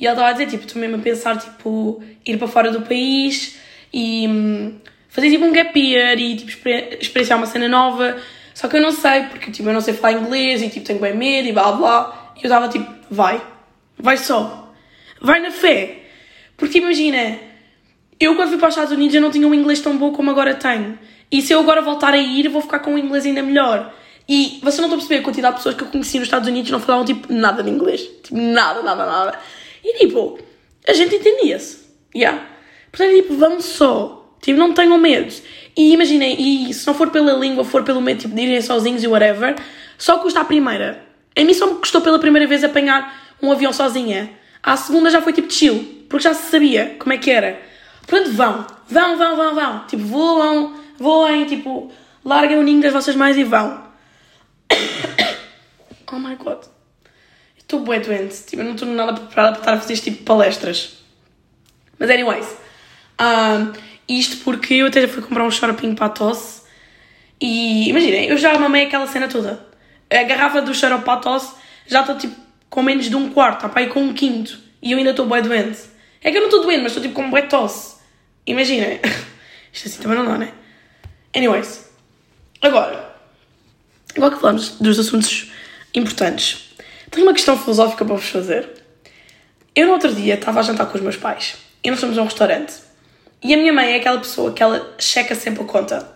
E 0.01 0.05
ela 0.05 0.17
estava 0.17 0.31
a 0.31 0.33
dizer, 0.33 0.49
tipo, 0.49 0.65
estou 0.65 0.81
mesmo 0.81 0.97
a 0.97 0.99
pensar, 0.99 1.37
tipo, 1.39 2.03
ir 2.27 2.37
para 2.39 2.49
fora 2.49 2.73
do 2.73 2.83
país 2.83 3.57
e 3.93 4.27
um, 4.27 4.77
fazer 5.09 5.31
tipo 5.31 5.45
um 5.45 5.53
gap 5.53 5.79
year 5.79 6.19
e 6.19 6.35
tipo, 6.35 6.69
experienciar 7.01 7.39
uma 7.39 7.47
cena 7.47 7.69
nova. 7.69 8.17
Só 8.53 8.67
que 8.67 8.77
eu 8.77 8.81
não 8.81 8.91
sei, 8.91 9.23
porque 9.31 9.53
tipo, 9.53 9.69
eu 9.69 9.73
não 9.73 9.81
sei 9.81 9.95
falar 9.95 10.15
inglês 10.15 10.61
e 10.61 10.69
tipo, 10.71 10.85
tenho 10.85 10.99
bem 10.99 11.15
medo 11.17 11.51
e 11.51 11.53
blá 11.53 11.71
blá. 11.71 12.33
E 12.35 12.39
eu 12.41 12.49
estava 12.49 12.67
tipo, 12.67 12.93
vai, 13.09 13.41
vai 13.97 14.17
só, 14.17 14.75
vai 15.21 15.39
na 15.39 15.53
fé. 15.53 15.99
Porque 16.57 16.79
imagina, 16.79 17.39
eu 18.19 18.35
quando 18.35 18.49
fui 18.49 18.59
para 18.59 18.71
os 18.71 18.75
Estados 18.75 18.93
Unidos 18.93 19.15
eu 19.15 19.21
não 19.21 19.31
tinha 19.31 19.47
um 19.47 19.55
inglês 19.55 19.81
tão 19.81 19.97
bom 19.97 20.11
como 20.11 20.33
agora 20.33 20.53
tenho. 20.55 20.99
E 21.31 21.41
se 21.41 21.53
eu 21.53 21.61
agora 21.61 21.81
voltar 21.81 22.13
a 22.13 22.19
ir, 22.19 22.49
vou 22.49 22.61
ficar 22.61 22.81
com 22.81 22.95
um 22.95 22.99
inglês 22.99 23.25
ainda 23.25 23.41
melhor. 23.41 23.95
E 24.29 24.59
vocês 24.63 24.79
não 24.79 24.87
estão 24.87 24.95
a 24.95 24.99
perceber 24.99 25.21
a 25.21 25.23
quantidade 25.23 25.55
de 25.55 25.59
pessoas 25.61 25.75
que 25.75 25.83
eu 25.83 25.89
conheci 25.89 26.19
nos 26.19 26.29
Estados 26.29 26.49
Unidos 26.49 26.71
não 26.71 26.81
falavam 26.81 27.05
tipo 27.05 27.33
nada 27.33 27.63
de 27.63 27.71
inglês. 27.71 28.01
Tipo, 28.23 28.37
nada, 28.37 28.83
nada, 28.83 29.05
nada. 29.05 29.39
E 29.85 29.99
tipo, 29.99 30.39
a 30.89 30.93
gente 30.93 31.17
entendia-se. 31.17 31.85
Yeah. 32.15 32.43
Portanto, 32.91 33.15
tipo, 33.15 33.35
vão 33.35 33.61
só. 33.61 34.37
Tipo, 34.41 34.59
não 34.59 34.73
tenham 34.73 34.97
medo. 34.99 35.33
E 35.77 35.93
imaginem, 35.93 36.37
e 36.39 36.73
se 36.73 36.87
não 36.87 36.95
for 36.95 37.11
pela 37.11 37.33
língua, 37.33 37.65
for 37.65 37.83
pelo 37.83 38.01
medo 38.01 38.21
tipo, 38.21 38.35
de 38.35 38.43
irem 38.43 38.63
sozinhos 38.63 39.03
e 39.03 39.09
whatever, 39.09 39.57
só 39.99 40.19
custa 40.19 40.41
a 40.41 40.45
primeira. 40.45 41.05
A 41.37 41.43
mim 41.43 41.53
só 41.53 41.67
me 41.67 41.75
custou 41.75 42.01
pela 42.01 42.19
primeira 42.19 42.47
vez 42.47 42.63
apanhar 42.63 43.35
um 43.43 43.51
avião 43.51 43.73
sozinha. 43.73 44.31
À 44.63 44.77
segunda 44.77 45.11
já 45.11 45.21
foi 45.21 45.33
tipo 45.33 45.53
chill, 45.53 46.07
porque 46.09 46.25
já 46.25 46.33
se 46.33 46.51
sabia 46.51 46.97
como 46.99 47.13
é 47.13 47.19
que 47.19 47.31
era. 47.31 47.61
Portanto, 48.07 48.33
vão, 48.33 48.67
vão, 48.89 49.17
vão, 49.19 49.37
vão, 49.37 49.55
vão. 49.55 49.87
Tipo, 49.87 50.05
voam, 50.05 50.75
voem, 50.99 51.45
tipo, 51.47 51.91
larguem 52.25 52.59
o 52.59 52.63
ninho 52.63 52.81
das 52.81 52.93
vossas 52.93 53.17
mães 53.17 53.37
e 53.37 53.45
vão. 53.45 53.84
Oh 56.15 56.19
my 56.19 56.37
god. 56.37 56.65
Estou 57.59 57.81
bem 57.81 58.01
doente. 58.01 58.45
Tipo, 58.45 58.63
eu 58.63 58.67
não 58.67 58.73
estou 58.73 58.89
nada 58.89 59.15
preparada 59.15 59.53
para 59.53 59.61
estar 59.61 59.73
a 59.75 59.81
fazer 59.81 59.93
este 59.95 60.05
tipo 60.05 60.19
de 60.19 60.25
palestras. 60.25 60.99
Mas, 61.99 62.11
anyways. 62.11 62.47
Um, 63.21 63.73
isto 64.09 64.39
porque 64.45 64.75
eu 64.75 64.87
até 64.87 65.01
já 65.03 65.09
fui 65.09 65.23
comprar 65.23 65.45
um 65.45 65.51
xaropinho 65.51 65.95
para 65.95 66.07
a 66.07 66.11
tosse. 66.11 66.63
E 67.41 67.89
imaginem, 67.89 68.27
eu 68.27 68.37
já 68.37 68.59
mamei 68.59 68.87
aquela 68.87 69.07
cena 69.07 69.29
toda. 69.29 69.67
A 70.11 70.23
garrafa 70.23 70.63
do 70.63 70.75
xarope 70.75 71.05
para 71.05 71.15
a 71.15 71.17
tosse 71.17 71.55
já 71.87 72.03
está 72.03 72.15
tipo 72.15 72.37
com 72.69 72.83
menos 72.83 73.09
de 73.09 73.17
um 73.17 73.31
quarto, 73.31 73.57
está 73.57 73.69
para 73.69 73.81
aí 73.81 73.89
com 73.89 74.01
um 74.01 74.13
quinto. 74.13 74.59
E 74.83 74.93
eu 74.93 74.99
ainda 74.99 75.11
estou 75.11 75.27
bem 75.27 75.43
doente. 75.43 75.81
É 76.23 76.31
que 76.31 76.37
eu 76.37 76.41
não 76.41 76.49
estou 76.49 76.63
doente, 76.63 76.83
mas 76.83 76.93
estou 76.93 77.03
tipo 77.03 77.15
com 77.15 77.31
bué 77.31 77.43
tosse. 77.43 77.97
Imaginem. 78.47 79.01
Isto 79.73 79.89
assim 79.89 80.03
também 80.03 80.19
não 80.19 80.27
dá, 80.27 80.39
né? 80.39 80.53
Anyways. 81.35 81.91
Agora. 82.61 83.15
Agora 84.17 84.35
que 84.35 84.41
falamos 84.41 84.71
dos 84.81 84.99
assuntos 84.99 85.51
importantes, 85.95 86.75
tenho 87.11 87.27
uma 87.27 87.33
questão 87.33 87.59
filosófica 87.59 88.05
para 88.05 88.15
vos 88.15 88.29
fazer. 88.29 88.69
Eu 89.75 89.87
no 89.87 89.93
outro 89.93 90.13
dia 90.15 90.35
estava 90.35 90.61
a 90.61 90.63
jantar 90.63 90.87
com 90.87 90.97
os 90.97 91.03
meus 91.03 91.17
pais 91.17 91.57
e 91.83 91.91
nós 91.91 92.01
fomos 92.01 92.19
a 92.19 92.23
um 92.23 92.25
restaurante. 92.25 92.75
E 93.43 93.53
a 93.53 93.57
minha 93.57 93.73
mãe 93.73 93.93
é 93.93 93.97
aquela 93.97 94.19
pessoa 94.19 94.53
que 94.53 94.63
ela 94.63 94.95
checa 94.99 95.35
sempre 95.35 95.63
a 95.63 95.67
conta. 95.67 96.09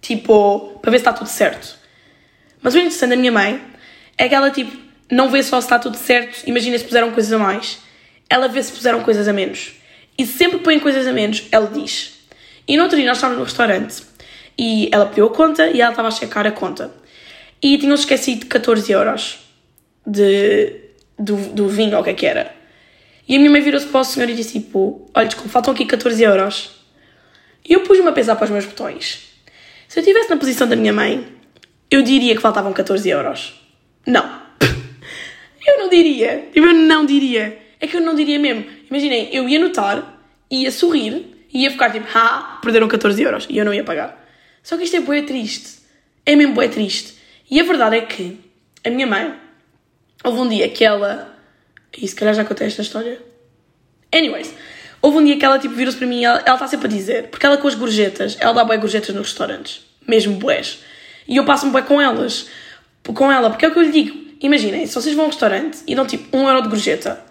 Tipo, 0.00 0.78
para 0.82 0.90
ver 0.90 0.98
se 0.98 1.02
está 1.02 1.12
tudo 1.12 1.28
certo. 1.28 1.78
Mas 2.60 2.74
o 2.74 2.78
interessante 2.78 3.10
da 3.10 3.16
minha 3.16 3.32
mãe 3.32 3.60
é 4.18 4.28
que 4.28 4.34
ela, 4.34 4.50
tipo, 4.50 4.76
não 5.10 5.30
vê 5.30 5.42
só 5.42 5.60
se 5.60 5.66
está 5.66 5.78
tudo 5.78 5.96
certo, 5.96 6.46
imagina 6.46 6.78
se 6.78 6.84
puseram 6.84 7.10
coisas 7.12 7.32
a 7.32 7.38
mais. 7.38 7.78
Ela 8.28 8.48
vê 8.48 8.62
se 8.62 8.72
puseram 8.72 9.02
coisas 9.02 9.26
a 9.26 9.32
menos. 9.32 9.72
E 10.16 10.26
sempre 10.26 10.58
que 10.58 10.64
põem 10.64 10.78
coisas 10.78 11.06
a 11.06 11.12
menos, 11.12 11.44
ela 11.50 11.68
diz. 11.68 12.20
E 12.66 12.76
no 12.76 12.82
outro 12.82 12.96
dia 12.96 13.06
nós 13.06 13.16
estávamos 13.16 13.38
no 13.38 13.44
restaurante 13.44 14.02
e 14.58 14.88
ela 14.92 15.06
pediu 15.06 15.26
a 15.26 15.30
conta 15.30 15.68
e 15.68 15.80
ela 15.80 15.90
estava 15.90 16.08
a 16.08 16.10
checar 16.10 16.46
a 16.46 16.52
conta. 16.52 16.90
E 17.62 17.78
tinham 17.78 17.94
esquecido 17.94 18.46
14 18.46 18.92
euros 18.92 19.38
de, 20.06 20.80
do, 21.18 21.36
do 21.36 21.68
vinho 21.68 21.94
ou 21.94 22.00
o 22.00 22.04
que 22.04 22.10
é 22.10 22.14
que 22.14 22.26
era. 22.26 22.54
E 23.26 23.36
a 23.36 23.38
minha 23.38 23.50
mãe 23.50 23.62
virou-se 23.62 23.86
para 23.86 24.00
o 24.00 24.04
senhor 24.04 24.28
e 24.28 24.34
disse 24.34 24.60
tipo, 24.60 25.10
olha, 25.14 25.26
desculpa, 25.26 25.50
faltam 25.50 25.72
aqui 25.72 25.86
14 25.86 26.22
euros. 26.22 26.70
E 27.66 27.72
eu 27.72 27.80
pus-me 27.80 28.06
a 28.06 28.12
pensar 28.12 28.36
para 28.36 28.44
os 28.44 28.50
meus 28.50 28.66
botões. 28.66 29.34
Se 29.88 29.98
eu 29.98 30.02
estivesse 30.02 30.28
na 30.28 30.36
posição 30.36 30.68
da 30.68 30.76
minha 30.76 30.92
mãe, 30.92 31.26
eu 31.90 32.02
diria 32.02 32.34
que 32.34 32.42
faltavam 32.42 32.72
14 32.72 33.08
euros. 33.08 33.54
Não. 34.06 34.42
Eu 35.66 35.78
não 35.78 35.88
diria. 35.88 36.50
Eu 36.54 36.74
não 36.74 37.06
diria. 37.06 37.58
É 37.80 37.86
que 37.86 37.96
eu 37.96 38.00
não 38.02 38.14
diria 38.14 38.38
mesmo. 38.38 38.66
Imaginem, 38.90 39.30
eu 39.32 39.48
ia 39.48 39.58
notar, 39.58 40.22
ia 40.50 40.70
sorrir, 40.70 41.46
ia 41.52 41.70
ficar 41.70 41.90
tipo, 41.90 42.06
ah, 42.14 42.58
perderam 42.62 42.86
14 42.86 43.22
euros. 43.22 43.46
E 43.48 43.56
eu 43.56 43.64
não 43.64 43.72
ia 43.72 43.82
pagar. 43.82 44.22
Só 44.62 44.76
que 44.76 44.84
isto 44.84 44.96
é 44.96 45.00
bué 45.00 45.22
triste. 45.22 45.78
É 46.26 46.36
mesmo 46.36 46.54
bué 46.54 46.68
triste. 46.68 47.14
E 47.50 47.60
a 47.60 47.64
verdade 47.64 47.96
é 47.96 48.00
que 48.02 48.40
a 48.84 48.90
minha 48.90 49.06
mãe, 49.06 49.34
houve 50.22 50.40
um 50.40 50.48
dia 50.48 50.68
que 50.68 50.84
ela 50.84 51.34
e 51.96 52.06
se 52.06 52.14
calhar 52.14 52.34
já 52.34 52.44
contei 52.44 52.66
esta 52.66 52.82
história. 52.82 53.20
Anyways, 54.12 54.54
Houve 55.04 55.18
um 55.18 55.24
dia 55.26 55.36
que 55.36 55.44
ela 55.44 55.58
tipo 55.58 55.74
virou-se 55.74 55.98
para 55.98 56.06
mim 56.06 56.22
e 56.22 56.24
ela 56.24 56.38
está 56.38 56.66
sempre 56.66 56.86
a 56.86 56.90
dizer, 56.90 57.24
porque 57.24 57.44
ela 57.44 57.58
com 57.58 57.68
as 57.68 57.74
gorjetas, 57.74 58.38
ela 58.40 58.54
dá 58.54 58.64
bué 58.64 58.78
gorjetas 58.78 59.14
nos 59.14 59.26
restaurantes, 59.26 59.84
mesmo 60.08 60.36
bués. 60.36 60.78
E 61.28 61.36
eu 61.36 61.44
passo-me 61.44 61.72
bué 61.72 61.82
com 61.82 62.00
elas, 62.00 62.46
com 63.02 63.30
ela, 63.30 63.50
porque 63.50 63.66
é 63.66 63.68
o 63.68 63.70
que 63.70 63.78
eu 63.80 63.82
lhe 63.82 63.92
digo. 63.92 64.18
Imaginem, 64.40 64.86
se 64.86 64.94
vocês 64.94 65.14
vão 65.14 65.24
a 65.24 65.28
um 65.28 65.30
restaurante 65.30 65.80
e 65.86 65.94
dão 65.94 66.06
tipo 66.06 66.34
um 66.34 66.48
euro 66.48 66.62
de 66.62 66.70
gorjeta, 66.70 67.22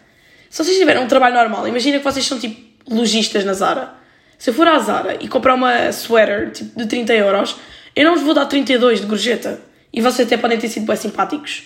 se 0.51 0.63
vocês 0.63 0.77
tiverem 0.77 1.01
um 1.01 1.07
trabalho 1.07 1.33
normal, 1.33 1.67
imagina 1.67 1.97
que 1.97 2.03
vocês 2.03 2.23
são 2.23 2.37
tipo 2.37 2.61
lojistas 2.87 3.43
na 3.43 3.53
Zara. 3.53 3.95
Se 4.37 4.51
eu 4.51 4.53
for 4.53 4.67
à 4.67 4.77
Zara 4.77 5.17
e 5.19 5.27
comprar 5.27 5.55
uma 5.55 5.91
sweater 5.91 6.51
tipo, 6.51 6.77
de 6.77 6.85
30 6.85 7.11
euros, 7.15 7.55
eu 7.95 8.05
não 8.05 8.13
vos 8.13 8.21
vou 8.21 8.35
dar 8.35 8.45
32 8.45 9.01
de 9.01 9.07
gorjeta. 9.07 9.59
E 9.93 10.01
vocês 10.01 10.27
até 10.27 10.37
podem 10.37 10.57
ter 10.57 10.69
sido 10.69 10.87
bem 10.87 10.95
simpáticos. 10.95 11.63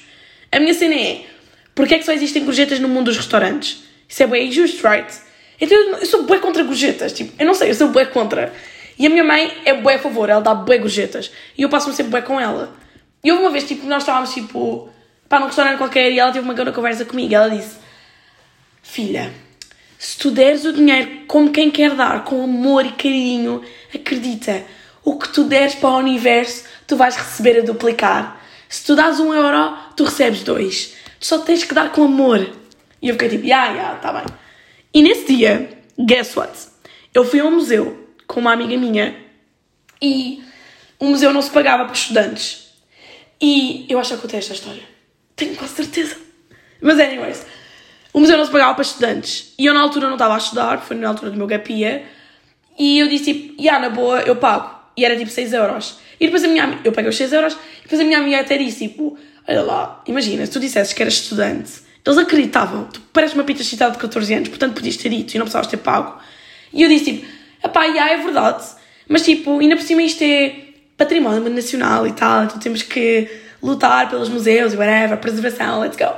A 0.52 0.60
minha 0.60 0.74
cena 0.74 0.96
é, 0.96 1.26
porque 1.74 1.96
é 1.96 1.98
que 2.00 2.06
só 2.06 2.12
existem 2.12 2.44
gorjetas 2.44 2.80
no 2.80 2.90
mundo 2.90 3.06
dos 3.06 3.18
restaurantes? 3.18 3.84
Isso 4.08 4.24
é 4.24 4.28
bem 4.28 4.48
injusto, 4.48 4.86
right? 4.88 5.14
Então 5.60 5.78
eu, 5.78 6.06
sou 6.06 6.24
bué 6.24 6.40
contra 6.40 6.64
gorjetas, 6.64 7.14
tipo, 7.14 7.34
eu 7.40 7.46
não 7.46 7.54
sei, 7.54 7.70
eu 7.70 7.76
sou 7.76 7.90
bué 7.90 8.06
contra. 8.06 8.54
E 9.00 9.06
a 9.06 9.10
minha 9.10 9.24
mãe 9.24 9.52
é 9.64 9.74
bué 9.74 9.96
a 9.96 10.00
favor, 10.00 10.30
ela 10.30 10.42
dá 10.42 10.54
bué 10.54 10.78
gorjetas. 10.78 11.32
E 11.58 11.62
eu 11.62 11.70
passo-me 11.70 11.96
sempre 11.96 12.12
bué 12.12 12.22
com 12.22 12.40
ela. 12.40 12.76
E 13.24 13.32
houve 13.32 13.44
uma 13.44 13.52
vez, 13.52 13.68
tipo, 13.68 13.86
nós 13.86 14.04
estávamos, 14.04 14.34
tipo, 14.34 14.90
pá, 15.28 15.40
num 15.40 15.48
restaurante 15.48 15.78
qualquer 15.78 16.12
e 16.12 16.20
ela 16.20 16.32
teve 16.32 16.44
uma 16.44 16.54
grande 16.54 16.72
conversa 16.72 17.06
comigo. 17.06 17.34
Ela 17.34 17.50
disse, 17.50 17.78
filha, 18.82 19.32
se 19.98 20.18
tu 20.18 20.32
deres 20.32 20.66
o 20.66 20.74
dinheiro 20.74 21.26
como 21.28 21.52
quem 21.52 21.72
quer 21.72 21.96
dar, 21.96 22.24
com 22.24 22.44
amor 22.44 22.86
e 22.86 22.92
carinho, 22.92 23.64
acredita, 23.94 24.64
o 25.04 25.18
que 25.18 25.30
tu 25.30 25.44
deres 25.44 25.76
para 25.76 25.90
o 25.90 25.98
universo, 25.98 26.66
tu 26.88 26.96
vais 26.96 27.16
receber 27.16 27.60
a 27.60 27.62
duplicar. 27.62 28.42
Se 28.70 28.86
tu 28.86 28.96
dás 28.96 29.20
um 29.20 29.34
euro, 29.34 29.78
tu 29.96 30.04
recebes 30.06 30.44
dois. 30.44 30.96
Tu 31.20 31.26
só 31.26 31.40
tens 31.40 31.64
que 31.64 31.74
dar 31.74 31.92
com 31.92 32.04
amor. 32.04 32.40
E 33.02 33.10
eu 33.10 33.14
fiquei 33.14 33.30
tipo, 33.30 33.46
yeah, 33.46 33.72
yeah, 33.74 34.00
tá 34.00 34.14
bem. 34.14 34.26
E 34.94 35.04
nesse 35.04 35.26
dia, 35.28 35.70
guess 36.00 36.36
what? 36.36 36.52
Eu 37.14 37.24
fui 37.24 37.40
a 37.40 37.46
um 37.46 37.52
museu 37.52 38.08
com 38.26 38.40
uma 38.40 38.54
amiga 38.54 38.78
minha 38.78 39.16
e 40.02 40.44
o 41.00 41.06
museu 41.06 41.34
não 41.34 41.42
se 41.42 41.52
pagava 41.52 41.86
para 41.86 41.94
estudantes. 41.94 42.68
E 43.40 43.86
eu 43.90 44.00
acho 44.00 44.16
que 44.16 44.22
contei 44.22 44.40
esta 44.40 44.54
história. 44.54 44.84
Tenho 45.36 45.56
quase 45.56 45.76
certeza. 45.76 46.18
Mas, 46.82 47.00
anyways, 47.00 47.46
o 48.14 48.20
museu 48.20 48.38
não 48.38 48.46
se 48.46 48.52
pagava 48.52 48.74
para 48.74 48.82
estudantes. 48.82 49.54
E 49.58 49.66
eu, 49.66 49.74
na 49.74 49.82
altura, 49.82 50.08
não 50.08 50.16
estava 50.16 50.34
a 50.36 50.38
estudar, 50.38 50.82
foi 50.82 50.98
na 50.98 51.10
altura 51.10 51.32
do 51.32 51.38
meu 51.38 51.48
gap 51.48 51.72
year, 51.72 52.04
E 52.78 53.00
eu 53.00 53.08
disse, 53.08 53.34
tipo, 53.34 53.62
yeah, 53.62 53.80
na 53.80 53.94
boa, 53.94 54.22
eu 54.22 54.36
pago. 54.36 54.76
E 54.96 55.06
era 55.06 55.16
tipo 55.16 55.30
6 55.30 55.54
euros. 55.54 56.00
E 56.20 56.26
depois 56.26 56.44
a 56.44 56.48
minha 56.48 56.80
eu 56.84 56.92
paguei 56.92 57.10
os 57.10 57.18
6 57.18 57.34
euros, 57.34 57.54
e 57.54 57.84
depois 57.84 58.02
a 58.02 58.04
minha 58.04 58.18
amiga 58.18 58.40
até 58.40 58.58
disse, 58.58 58.88
tipo, 58.88 59.18
olha 59.48 59.62
lá, 59.62 60.04
imagina, 60.08 60.46
se 60.46 60.52
tu 60.52 60.60
dissesses 60.60 60.94
que 60.94 61.02
eras 61.02 61.16
estudante, 61.16 61.72
eles 62.06 62.18
acreditavam, 62.18 62.86
tu 62.86 63.02
pareces 63.14 63.36
uma 63.36 63.44
pita 63.44 63.64
citada 63.64 63.92
de 63.92 63.98
14 63.98 64.34
anos, 64.34 64.50
portanto 64.50 64.74
podias 64.74 64.98
ter 64.98 65.10
dito 65.10 65.34
e 65.34 65.38
não 65.38 65.46
precisavas 65.46 65.68
ter 65.68 65.78
pago. 65.78 66.18
E 66.74 66.84
eu 66.84 66.90
disse, 66.90 67.06
tipo, 67.06 67.28
pá, 67.70 67.86
yeah, 67.86 68.14
é 68.14 68.18
verdade, 68.18 68.64
mas 69.08 69.24
tipo, 69.24 69.60
ainda 69.60 69.76
por 69.76 69.84
cima 69.84 70.02
isto 70.02 70.24
é 70.24 70.56
património 70.96 71.50
nacional 71.50 72.08
e 72.08 72.14
tal, 72.14 72.46
então 72.46 72.60
temos 72.60 72.82
que 72.82 73.30
lutar 73.62 74.10
pelos 74.10 74.30
museus 74.30 74.74
e 74.74 74.78
whatever, 74.78 75.18
preservação, 75.18 75.80
let's 75.80 75.98
go. 75.98 76.14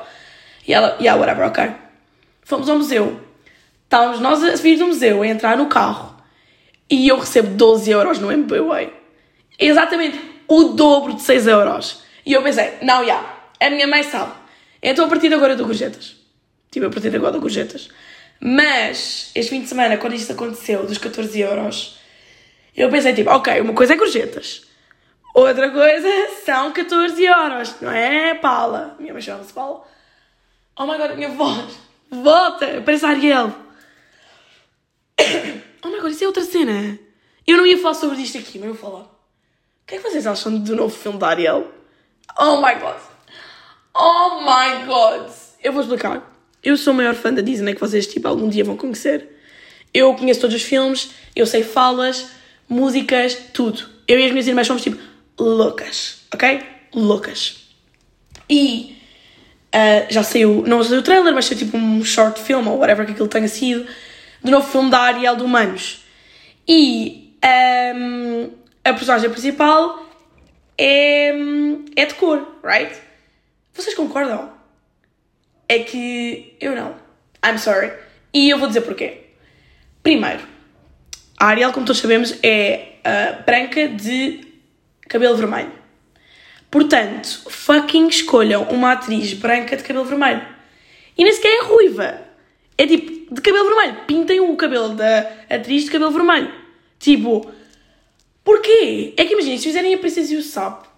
E 0.67 0.73
ela, 0.73 0.95
yeah, 0.99 1.19
whatever, 1.19 1.47
ok. 1.47 1.71
Fomos 2.43 2.69
ao 2.69 2.77
museu. 2.77 3.19
Estávamos 3.83 4.19
nós 4.19 4.43
a 4.43 4.55
vir 4.55 4.77
do 4.77 4.87
museu, 4.87 5.21
a 5.21 5.27
entrar 5.27 5.57
no 5.57 5.67
carro. 5.67 6.15
E 6.89 7.07
eu 7.07 7.19
recebo 7.19 7.55
12 7.55 7.89
euros 7.89 8.19
no 8.19 8.31
MBWay. 8.31 8.93
Exatamente 9.59 10.19
o 10.47 10.69
dobro 10.69 11.13
de 11.13 11.21
6 11.21 11.47
euros. 11.47 12.01
E 12.25 12.33
eu 12.33 12.41
pensei, 12.41 12.75
não, 12.81 13.05
já, 13.05 13.23
a 13.59 13.69
minha 13.69 13.87
mãe 13.87 14.03
sabe. 14.03 14.31
Então 14.81 15.05
a 15.05 15.07
partir 15.09 15.27
de 15.27 15.35
agora 15.35 15.53
eu 15.53 15.57
dou 15.57 15.67
gorjetas. 15.67 16.15
Tipo, 16.71 16.85
a 16.85 16.89
partir 16.89 17.09
de 17.09 17.17
agora 17.17 17.33
dou 17.33 17.41
gorjetas. 17.41 17.89
Mas, 18.39 19.31
este 19.35 19.49
fim 19.49 19.61
de 19.61 19.67
semana, 19.67 19.97
quando 19.97 20.13
isto 20.13 20.31
aconteceu, 20.31 20.85
dos 20.85 20.97
14 20.97 21.37
euros, 21.39 21.99
eu 22.75 22.89
pensei, 22.89 23.13
tipo, 23.13 23.29
ok, 23.29 23.59
uma 23.59 23.73
coisa 23.73 23.93
é 23.93 23.97
gorjetas. 23.97 24.63
Outra 25.35 25.69
coisa 25.69 26.07
são 26.45 26.71
14 26.71 27.23
euros, 27.23 27.75
não 27.81 27.91
é, 27.91 28.33
Paula? 28.35 28.95
Minha 28.99 29.13
mãe 29.13 29.21
chama-se 29.21 29.51
Paula. 29.51 29.85
Oh 30.77 30.85
my 30.85 30.97
god, 30.97 31.15
minha 31.15 31.29
voz. 31.29 31.77
Volta, 32.09 32.81
parece 32.85 33.05
Ariel. 33.05 33.53
Oh 35.81 35.87
my 35.87 36.01
god, 36.01 36.11
isso 36.11 36.25
é 36.25 36.27
outra 36.27 36.43
cena. 36.43 36.99
Eu 37.47 37.55
não 37.55 37.65
ia 37.65 37.77
falar 37.77 37.93
sobre 37.93 38.21
isto 38.21 38.37
aqui, 38.37 38.59
mas 38.59 38.67
vou 38.67 38.77
falar. 38.77 39.18
Que 39.89 39.95
é 39.95 39.97
que 39.97 40.07
vocês 40.07 40.27
acham 40.27 40.55
do 40.55 40.75
novo 40.75 40.95
filme 40.95 41.17
da 41.17 41.29
Ariel? 41.29 41.67
Oh 42.37 42.57
my 42.57 42.75
god. 42.75 42.97
Oh 43.95 44.39
my 44.41 44.85
god. 44.85 45.31
Eu 45.63 45.73
vou 45.73 45.81
explicar. 45.81 46.31
Eu 46.63 46.77
sou 46.77 46.93
o 46.93 46.95
maior 46.95 47.15
fã 47.15 47.33
da 47.33 47.41
Disney 47.41 47.73
que 47.73 47.81
vocês, 47.81 48.05
tipo, 48.05 48.27
algum 48.27 48.47
dia 48.47 48.63
vão 48.63 48.77
conhecer. 48.77 49.27
Eu 49.91 50.13
conheço 50.13 50.41
todos 50.41 50.55
os 50.55 50.61
filmes, 50.61 51.09
eu 51.35 51.47
sei 51.47 51.63
falas, 51.63 52.27
músicas, 52.69 53.35
tudo. 53.51 53.89
Eu 54.07 54.19
e 54.19 54.25
as 54.25 54.31
minhas 54.31 54.45
irmãs 54.45 54.67
somos, 54.67 54.83
tipo, 54.83 55.01
loucas, 55.39 56.19
ok? 56.31 56.61
Loucas. 56.93 57.57
E 58.47 58.95
uh, 59.73 60.13
já 60.13 60.21
saiu, 60.21 60.63
não 60.67 60.83
saiu 60.83 60.99
o 60.99 61.03
trailer, 61.03 61.33
mas 61.33 61.45
saiu 61.45 61.57
tipo 61.57 61.75
um 61.75 62.05
short 62.05 62.39
film 62.39 62.67
ou 62.67 62.77
whatever 62.77 63.07
que 63.07 63.13
aquilo 63.13 63.27
tenha 63.27 63.47
sido, 63.47 63.87
do 64.43 64.51
novo 64.51 64.69
filme 64.69 64.91
da 64.91 64.99
Ariel 64.99 65.35
de 65.35 65.41
Humanos. 65.41 66.03
E 66.67 67.33
um, 67.95 68.58
a 68.83 68.93
personagem 68.93 69.29
principal 69.29 70.05
é, 70.77 71.29
é 71.95 72.05
de 72.05 72.13
cor, 72.15 72.59
right? 72.63 72.95
Vocês 73.73 73.95
concordam? 73.95 74.51
É 75.67 75.79
que 75.79 76.55
eu 76.59 76.75
não. 76.75 76.95
I'm 77.45 77.57
sorry. 77.57 77.91
E 78.33 78.49
eu 78.49 78.57
vou 78.57 78.67
dizer 78.67 78.81
porquê. 78.81 79.25
Primeiro, 80.01 80.41
a 81.39 81.47
Ariel, 81.47 81.71
como 81.71 81.85
todos 81.85 82.01
sabemos, 82.01 82.37
é 82.43 82.89
branca 83.45 83.87
de 83.87 84.41
cabelo 85.07 85.35
vermelho. 85.35 85.71
Portanto, 86.71 87.45
fucking 87.49 88.07
escolham 88.07 88.63
uma 88.63 88.91
atriz 88.93 89.33
branca 89.33 89.75
de 89.75 89.83
cabelo 89.83 90.05
vermelho. 90.05 90.45
E 91.17 91.23
nem 91.23 91.33
sequer 91.33 91.49
é 91.49 91.63
ruiva. 91.63 92.21
É 92.77 92.85
tipo, 92.85 93.33
de 93.33 93.41
cabelo 93.41 93.65
vermelho. 93.65 94.05
Pintem 94.05 94.39
o 94.39 94.55
cabelo 94.55 94.89
da 94.89 95.31
atriz 95.49 95.85
de 95.85 95.91
cabelo 95.91 96.11
vermelho. 96.11 96.53
Tipo, 96.99 97.51
porquê? 98.43 99.13
É 99.17 99.25
que 99.25 99.33
imaginem, 99.33 99.57
se 99.57 99.65
fizerem 99.65 99.93
a 99.93 99.97
Princesa 99.97 100.33
e 100.33 100.37
o 100.37 100.43
Sapo, 100.43 100.89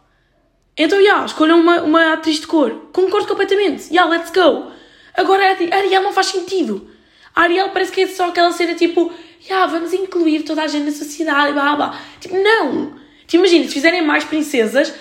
então, 0.77 0.97
já, 0.99 1.03
yeah, 1.03 1.25
escolham 1.25 1.59
uma, 1.59 1.81
uma 1.81 2.13
atriz 2.13 2.39
de 2.39 2.47
cor. 2.47 2.71
Concordo 2.93 3.27
completamente. 3.27 3.83
Já, 3.83 4.03
yeah, 4.03 4.15
let's 4.15 4.31
go. 4.31 4.71
Agora, 5.13 5.43
Ariel 5.51 6.01
não 6.01 6.13
faz 6.13 6.27
sentido. 6.27 6.89
A 7.35 7.43
Ariel 7.43 7.69
parece 7.69 7.91
que 7.91 8.01
é 8.01 8.07
só 8.07 8.29
aquela 8.29 8.51
cena 8.51 8.73
tipo, 8.73 9.11
já, 9.41 9.55
yeah, 9.55 9.71
vamos 9.71 9.93
incluir 9.93 10.43
toda 10.43 10.63
a 10.63 10.67
gente 10.67 10.85
na 10.85 10.91
sociedade, 10.91 11.53
blá 11.53 11.75
blá. 11.75 12.01
Tipo, 12.19 12.35
não. 12.37 12.93
Tipo, 13.27 13.43
imagina, 13.43 13.65
se 13.65 13.73
fizerem 13.73 14.01
mais 14.01 14.23
princesas, 14.23 14.87
já, 14.87 14.93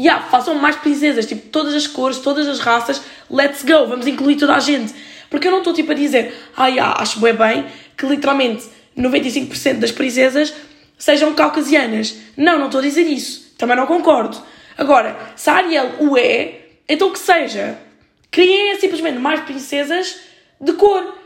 yeah, 0.00 0.26
façam 0.28 0.54
mais 0.54 0.76
princesas, 0.76 1.26
tipo, 1.26 1.48
todas 1.48 1.74
as 1.74 1.86
cores, 1.86 2.18
todas 2.18 2.46
as 2.46 2.60
raças, 2.60 3.02
let's 3.30 3.62
go, 3.62 3.86
vamos 3.86 4.06
incluir 4.06 4.36
toda 4.36 4.54
a 4.54 4.60
gente. 4.60 4.94
Porque 5.28 5.48
eu 5.48 5.50
não 5.50 5.58
estou, 5.58 5.74
tipo, 5.74 5.90
a 5.90 5.94
dizer, 5.94 6.34
ah, 6.56 6.68
yeah, 6.68 7.02
acho 7.02 7.20
bem 7.20 7.34
bem 7.34 7.66
que 7.96 8.06
literalmente 8.06 8.64
95% 8.96 9.74
das 9.74 9.92
princesas 9.92 10.54
sejam 10.98 11.34
caucasianas. 11.34 12.16
Não, 12.36 12.58
não 12.58 12.66
estou 12.66 12.80
a 12.80 12.82
dizer 12.84 13.06
isso. 13.06 13.54
Também 13.56 13.76
não 13.76 13.86
concordo. 13.86 14.36
Agora, 14.76 15.16
se 15.36 15.48
a 15.48 15.54
Ariel 15.54 15.94
o 16.00 16.18
é, 16.18 16.60
então 16.88 17.10
que 17.12 17.18
seja. 17.18 17.78
Criem 18.30 18.78
simplesmente 18.78 19.18
mais 19.18 19.40
princesas 19.40 20.20
de 20.60 20.72
cor. 20.74 21.16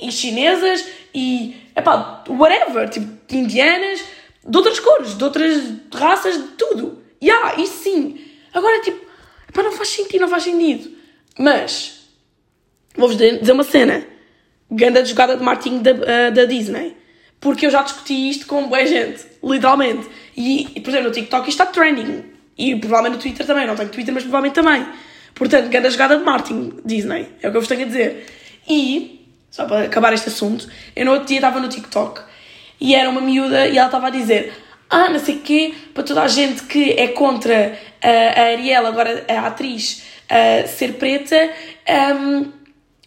E 0.00 0.10
chinesas 0.10 0.84
e, 1.14 1.56
epá, 1.76 2.24
whatever. 2.28 2.88
Tipo, 2.88 3.06
indianas, 3.34 4.00
de 4.46 4.56
outras 4.56 4.80
cores, 4.80 5.16
de 5.16 5.24
outras 5.24 5.62
raças, 5.92 6.36
de 6.36 6.48
tudo. 6.56 7.02
Ya, 7.22 7.34
yeah, 7.34 7.62
isso 7.62 7.82
sim. 7.82 8.20
Agora, 8.52 8.80
tipo, 8.80 9.04
epá, 9.48 9.62
não 9.62 9.72
faz 9.72 9.88
sentido, 9.88 10.20
não 10.22 10.28
faz 10.28 10.44
sentido. 10.44 10.90
Mas, 11.38 12.08
vou-vos 12.96 13.16
dizer 13.16 13.52
uma 13.52 13.64
cena. 13.64 14.06
Ganda 14.70 15.02
de 15.02 15.10
jogada 15.10 15.36
de 15.36 15.42
marketing 15.42 15.78
da, 15.78 15.92
uh, 15.92 16.32
da 16.32 16.44
Disney. 16.44 16.96
Porque 17.40 17.66
eu 17.66 17.70
já 17.70 17.82
discuti 17.82 18.30
isto 18.30 18.46
com 18.46 18.68
boa 18.68 18.84
gente. 18.86 19.24
Literalmente. 19.42 20.08
E, 20.36 20.80
por 20.80 20.90
exemplo, 20.90 21.08
no 21.08 21.14
TikTok 21.14 21.48
isto 21.48 21.62
está 21.62 21.66
trending 21.66 22.24
e 22.58 22.74
provavelmente 22.74 23.16
no 23.16 23.22
Twitter 23.22 23.46
também, 23.46 23.66
não 23.66 23.76
tenho 23.76 23.88
Twitter, 23.88 24.12
mas 24.12 24.24
provavelmente 24.24 24.54
também. 24.54 24.86
Portanto, 25.34 25.68
grande 25.68 25.90
jogada 25.90 26.16
de 26.16 26.24
marketing, 26.24 26.80
Disney, 26.84 27.28
é 27.40 27.48
o 27.48 27.50
que 27.52 27.56
eu 27.56 27.60
vos 27.60 27.68
tenho 27.68 27.82
a 27.82 27.84
dizer. 27.84 28.26
E, 28.68 29.24
só 29.48 29.64
para 29.64 29.84
acabar 29.84 30.12
este 30.12 30.28
assunto, 30.28 30.68
eu 30.96 31.04
no 31.04 31.12
outro 31.12 31.28
dia 31.28 31.38
estava 31.38 31.60
no 31.60 31.68
TikTok 31.68 32.20
e 32.80 32.96
era 32.96 33.08
uma 33.08 33.20
miúda 33.20 33.68
e 33.68 33.78
ela 33.78 33.86
estava 33.86 34.08
a 34.08 34.10
dizer 34.10 34.52
ah, 34.90 35.10
não 35.10 35.18
sei 35.18 35.36
o 35.36 35.40
quê, 35.40 35.74
para 35.92 36.02
toda 36.02 36.22
a 36.22 36.28
gente 36.28 36.62
que 36.62 36.92
é 36.92 37.08
contra 37.08 37.78
a 38.02 38.42
Ariel, 38.52 38.86
agora 38.86 39.24
a 39.28 39.46
atriz, 39.46 40.02
ser 40.66 40.94
preta, 40.94 41.50
um, 42.16 42.46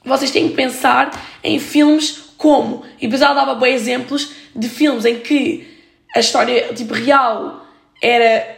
vocês 0.06 0.32
têm 0.32 0.50
que 0.50 0.56
pensar 0.56 1.12
em 1.44 1.60
filmes 1.60 2.31
como. 2.42 2.84
E 2.98 3.02
depois 3.02 3.22
ela 3.22 3.36
dava 3.36 3.54
bons 3.54 3.68
exemplos 3.68 4.32
de 4.56 4.68
filmes 4.68 5.06
em 5.06 5.20
que 5.20 5.68
a 6.16 6.20
história, 6.20 6.74
tipo, 6.74 6.96
real 6.96 7.64
era 8.02 8.58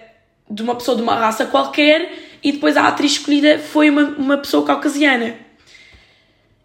de 0.49 0.63
uma 0.63 0.73
pessoa 0.73 0.95
de 0.95 1.03
uma 1.03 1.15
raça 1.15 1.45
qualquer 1.47 2.13
e 2.41 2.53
depois 2.53 2.77
a 2.77 2.87
atriz 2.87 3.11
escolhida 3.11 3.59
foi 3.59 3.89
uma, 3.89 4.03
uma 4.17 4.37
pessoa 4.37 4.65
caucasiana. 4.65 5.35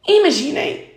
Imaginem. 0.07 0.93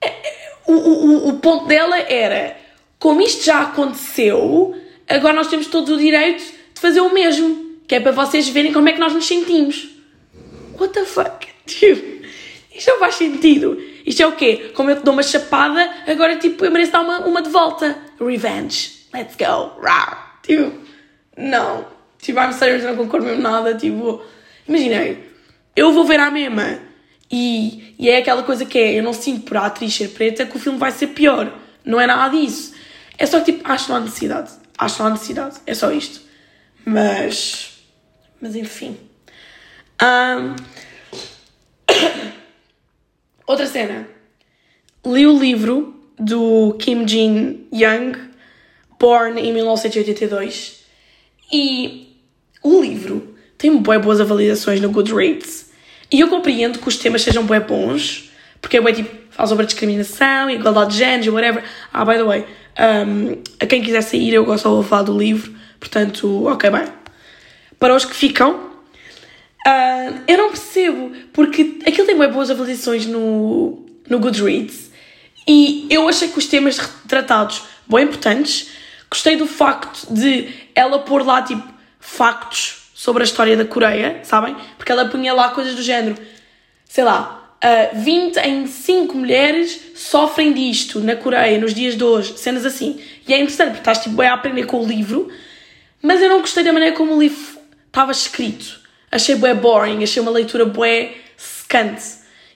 É, 0.00 0.08
é, 0.08 0.52
o, 0.66 0.72
o, 0.72 1.28
o 1.28 1.38
ponto 1.38 1.66
dela 1.66 1.96
era: 1.96 2.56
como 2.98 3.20
isto 3.20 3.44
já 3.44 3.60
aconteceu, 3.60 4.76
agora 5.08 5.34
nós 5.34 5.46
temos 5.46 5.68
todo 5.68 5.94
o 5.94 5.98
direito 5.98 6.42
de 6.74 6.80
fazer 6.80 7.00
o 7.00 7.14
mesmo. 7.14 7.70
Que 7.86 7.94
é 7.94 8.00
para 8.00 8.12
vocês 8.12 8.48
verem 8.48 8.72
como 8.72 8.88
é 8.88 8.92
que 8.92 8.98
nós 8.98 9.12
nos 9.12 9.26
sentimos. 9.26 9.88
What 10.78 10.92
the 10.94 11.04
fuck? 11.04 11.46
Tipo, 11.66 12.26
isto 12.74 12.90
não 12.90 12.98
faz 12.98 13.14
sentido. 13.14 13.89
Isto 14.04 14.22
é 14.22 14.26
o 14.26 14.32
quê? 14.32 14.72
Como 14.74 14.90
eu 14.90 14.96
te 14.96 15.04
dou 15.04 15.12
uma 15.12 15.22
chapada, 15.22 15.88
agora 16.06 16.36
tipo, 16.36 16.64
eu 16.64 16.70
mereço 16.70 16.92
dar 16.92 17.00
uma, 17.00 17.20
uma 17.20 17.42
de 17.42 17.50
volta. 17.50 17.96
Revenge. 18.20 19.06
Let's 19.12 19.36
go. 19.36 19.80
Rar. 19.80 20.40
Tipo, 20.42 20.72
não. 21.36 21.86
Tipo, 22.18 22.40
I'm 22.40 22.52
serious, 22.52 22.84
não 22.84 22.96
concordo 22.96 23.26
mesmo 23.26 23.42
nada. 23.42 23.74
Tipo, 23.74 24.22
imaginei, 24.68 25.30
eu 25.74 25.92
vou 25.92 26.04
ver 26.04 26.20
a 26.20 26.30
mesma. 26.30 26.78
E, 27.30 27.94
e 27.98 28.08
é 28.08 28.18
aquela 28.18 28.42
coisa 28.42 28.64
que 28.64 28.78
é, 28.78 28.98
eu 28.98 29.02
não 29.02 29.12
sinto 29.12 29.42
por 29.42 29.56
a 29.56 29.66
atriz 29.66 29.94
ser 29.94 30.08
preta 30.08 30.44
que 30.44 30.56
o 30.56 30.60
filme 30.60 30.78
vai 30.78 30.90
ser 30.90 31.08
pior. 31.08 31.52
Não 31.84 32.00
é 32.00 32.06
nada 32.06 32.36
disso. 32.36 32.74
É 33.16 33.26
só 33.26 33.40
que 33.40 33.52
tipo, 33.52 33.70
acho 33.70 33.84
que 33.84 33.90
não 33.90 33.98
há 33.98 34.00
necessidade. 34.00 34.50
Acho 34.76 34.96
que 34.96 35.00
não 35.00 35.08
há 35.08 35.12
necessidade. 35.12 35.56
É 35.66 35.74
só 35.74 35.92
isto. 35.92 36.20
Mas. 36.84 37.78
Mas 38.40 38.56
enfim. 38.56 38.96
Um, 40.02 40.56
outra 43.50 43.66
cena. 43.66 44.08
Li 45.04 45.26
o 45.26 45.38
livro 45.38 45.94
do 46.18 46.76
Kim 46.78 47.06
Jin 47.06 47.66
Young, 47.72 48.12
Born 48.98 49.40
em 49.40 49.52
1982. 49.52 50.84
E 51.52 52.16
o 52.62 52.80
livro 52.80 53.34
tem 53.58 53.76
bem 53.82 53.98
boas 53.98 54.20
avaliações 54.20 54.80
no 54.80 54.90
Goodreads. 54.90 55.70
E 56.12 56.20
eu 56.20 56.28
compreendo 56.28 56.78
que 56.78 56.88
os 56.88 56.96
temas 56.96 57.22
sejam 57.22 57.44
bem 57.44 57.60
bons, 57.60 58.30
porque 58.60 58.76
é 58.76 58.80
bem 58.80 58.94
tipo, 58.94 59.16
fala 59.30 59.48
sobre 59.48 59.64
a 59.64 59.66
discriminação, 59.66 60.50
igualdade 60.50 60.92
de 60.92 60.98
género, 60.98 61.34
whatever. 61.34 61.64
Ah, 61.92 62.04
by 62.04 62.14
the 62.14 62.24
way, 62.24 62.46
um, 62.78 63.42
a 63.58 63.66
quem 63.66 63.82
quiser 63.82 64.02
sair, 64.02 64.34
eu 64.34 64.44
gosto 64.44 64.82
de 64.82 64.88
falar 64.88 65.02
do 65.02 65.16
livro, 65.16 65.54
portanto, 65.78 66.46
ok, 66.46 66.70
bem. 66.70 66.84
Para 67.78 67.94
os 67.94 68.04
que 68.04 68.14
ficam, 68.14 68.69
uh, 69.66 70.20
eu 70.26 70.38
não 70.38 70.48
percebo, 70.48 71.12
porque 71.32 71.78
aquilo 71.86 72.06
tem 72.06 72.16
boas 72.16 72.50
avaliações 72.50 73.06
no, 73.06 73.84
no 74.08 74.18
Goodreads, 74.18 74.90
e 75.46 75.86
eu 75.90 76.08
achei 76.08 76.28
que 76.28 76.38
os 76.38 76.46
temas 76.46 76.78
tratados 77.08 77.62
bem 77.88 78.04
importantes. 78.04 78.68
Gostei 79.10 79.36
do 79.36 79.46
facto 79.46 80.06
de 80.12 80.48
ela 80.74 81.00
pôr 81.00 81.26
lá, 81.26 81.42
tipo, 81.42 81.66
factos 81.98 82.90
sobre 82.94 83.22
a 83.22 83.24
história 83.24 83.56
da 83.56 83.64
Coreia, 83.64 84.20
sabem? 84.22 84.54
Porque 84.76 84.92
ela 84.92 85.06
punha 85.06 85.32
lá 85.32 85.48
coisas 85.48 85.74
do 85.74 85.82
género, 85.82 86.16
sei 86.84 87.02
lá, 87.02 87.56
uh, 87.64 87.98
20 87.98 88.36
em 88.38 88.66
5 88.66 89.16
mulheres 89.16 89.80
sofrem 89.94 90.52
disto 90.52 91.00
na 91.00 91.16
Coreia 91.16 91.58
nos 91.58 91.74
dias 91.74 91.96
de 91.96 92.04
hoje, 92.04 92.38
cenas 92.38 92.64
assim. 92.64 93.00
E 93.26 93.34
é 93.34 93.38
interessante 93.38 93.68
porque 93.68 93.80
estás 93.80 93.98
tipo, 93.98 94.16
bem 94.16 94.28
a 94.28 94.34
aprender 94.34 94.66
com 94.66 94.84
o 94.84 94.86
livro, 94.86 95.28
mas 96.00 96.22
eu 96.22 96.28
não 96.28 96.40
gostei 96.40 96.62
da 96.62 96.72
maneira 96.72 96.94
como 96.94 97.14
o 97.14 97.20
livro 97.20 97.58
estava 97.86 98.12
escrito. 98.12 98.79
Achei 99.10 99.34
bué 99.34 99.54
boring, 99.54 100.02
achei 100.02 100.22
uma 100.22 100.30
leitura 100.30 100.64
bué 100.64 101.14
secante. 101.36 102.02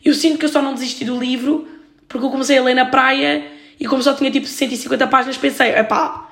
Eu 0.04 0.14
sinto 0.14 0.38
que 0.38 0.44
eu 0.44 0.48
só 0.48 0.62
não 0.62 0.74
desisti 0.74 1.04
do 1.04 1.18
livro 1.18 1.68
porque 2.08 2.26
eu 2.26 2.30
comecei 2.30 2.58
a 2.58 2.62
ler 2.62 2.74
na 2.74 2.84
praia 2.84 3.44
e 3.80 3.86
como 3.86 4.02
só 4.02 4.14
tinha 4.14 4.30
tipo 4.30 4.46
150 4.46 5.06
páginas 5.08 5.36
pensei, 5.36 5.70
epá, 5.70 6.30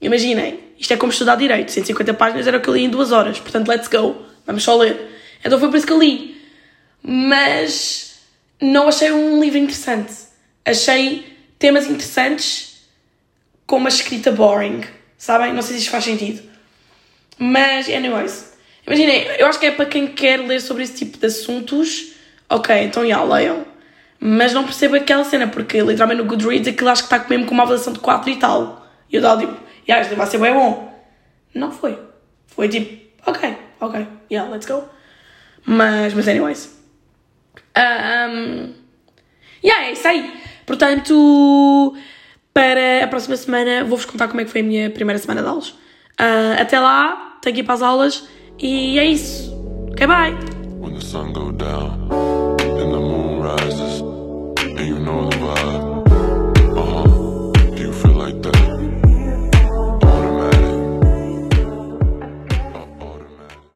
imaginem, 0.00 0.60
isto 0.78 0.92
é 0.92 0.96
como 0.96 1.12
estudar 1.12 1.36
direito. 1.36 1.70
150 1.70 2.14
páginas 2.14 2.46
era 2.46 2.58
o 2.58 2.60
que 2.60 2.68
eu 2.68 2.74
li 2.74 2.84
em 2.84 2.90
duas 2.90 3.10
horas. 3.10 3.40
Portanto, 3.40 3.68
let's 3.68 3.88
go. 3.88 4.16
Vamos 4.46 4.62
só 4.62 4.76
ler. 4.76 5.18
Então 5.44 5.58
foi 5.58 5.68
por 5.68 5.76
isso 5.76 5.86
que 5.86 5.92
eu 5.92 5.98
li. 5.98 6.40
Mas 7.02 8.20
não 8.60 8.88
achei 8.88 9.10
um 9.10 9.40
livro 9.40 9.58
interessante. 9.58 10.12
Achei 10.64 11.36
temas 11.58 11.86
interessantes 11.86 12.82
com 13.66 13.76
uma 13.76 13.88
escrita 13.88 14.30
boring. 14.30 14.82
Sabem? 15.16 15.52
Não 15.52 15.62
sei 15.62 15.76
se 15.76 15.82
isto 15.82 15.90
faz 15.90 16.04
sentido. 16.04 16.42
Mas, 17.38 17.88
anyways. 17.88 18.47
Imaginem, 18.88 19.26
eu 19.38 19.46
acho 19.46 19.60
que 19.60 19.66
é 19.66 19.70
para 19.70 19.84
quem 19.84 20.06
quer 20.06 20.40
ler 20.40 20.60
sobre 20.62 20.82
esse 20.82 20.94
tipo 20.94 21.18
de 21.18 21.26
assuntos. 21.26 22.14
Ok, 22.48 22.74
então 22.74 23.06
já, 23.06 23.22
leiam. 23.22 23.66
Mas 24.18 24.54
não 24.54 24.64
percebo 24.64 24.96
aquela 24.96 25.24
cena, 25.24 25.46
porque 25.46 25.78
literalmente 25.82 26.22
no 26.22 26.26
Goodreads 26.26 26.66
aquilo 26.66 26.88
acho 26.88 27.06
que 27.06 27.14
está 27.14 27.28
mesmo 27.28 27.44
com 27.44 27.52
uma 27.52 27.64
avaliação 27.64 27.92
de 27.92 27.98
4 27.98 28.30
e 28.30 28.36
tal. 28.36 28.86
E 29.12 29.16
eu 29.16 29.20
dava 29.20 29.40
tipo 29.42 29.54
yeah, 29.86 30.02
isto 30.02 30.16
vai 30.16 30.26
ser 30.26 30.38
bem 30.38 30.54
bom. 30.54 30.90
Não 31.54 31.70
foi. 31.70 31.98
Foi 32.46 32.66
tipo, 32.66 32.98
ok, 33.26 33.56
ok, 33.78 34.06
yeah, 34.32 34.50
let's 34.50 34.66
go. 34.66 34.88
Mas, 35.66 36.14
mas 36.14 36.26
anyways. 36.26 36.74
Um, 37.76 38.72
yeah, 39.62 39.84
é 39.84 39.92
isso 39.92 40.08
aí. 40.08 40.32
Portanto, 40.64 41.94
para 42.54 43.04
a 43.04 43.08
próxima 43.08 43.36
semana 43.36 43.84
vou-vos 43.84 44.06
contar 44.06 44.28
como 44.28 44.40
é 44.40 44.46
que 44.46 44.50
foi 44.50 44.62
a 44.62 44.64
minha 44.64 44.90
primeira 44.90 45.18
semana 45.18 45.42
de 45.42 45.48
aulas. 45.48 45.68
Uh, 45.68 46.58
até 46.58 46.80
lá, 46.80 47.38
tenho 47.42 47.54
que 47.54 47.60
ir 47.60 47.64
para 47.64 47.74
as 47.74 47.82
aulas 47.82 48.26
e 48.60 48.98
é 48.98 49.04
isso. 49.04 49.54
Okay, 49.92 50.06
bye. 50.06 50.32
When 50.80 50.94
the 50.94 51.00
sun 51.00 51.32
go 51.32 51.52
down 51.52 52.08
and 52.60 52.92
the 52.92 52.98
moon 52.98 53.40
rises, 53.40 54.00
and 54.00 54.86
you 54.86 54.98
know 54.98 55.28
the 55.30 55.36
vibe. 55.36 55.87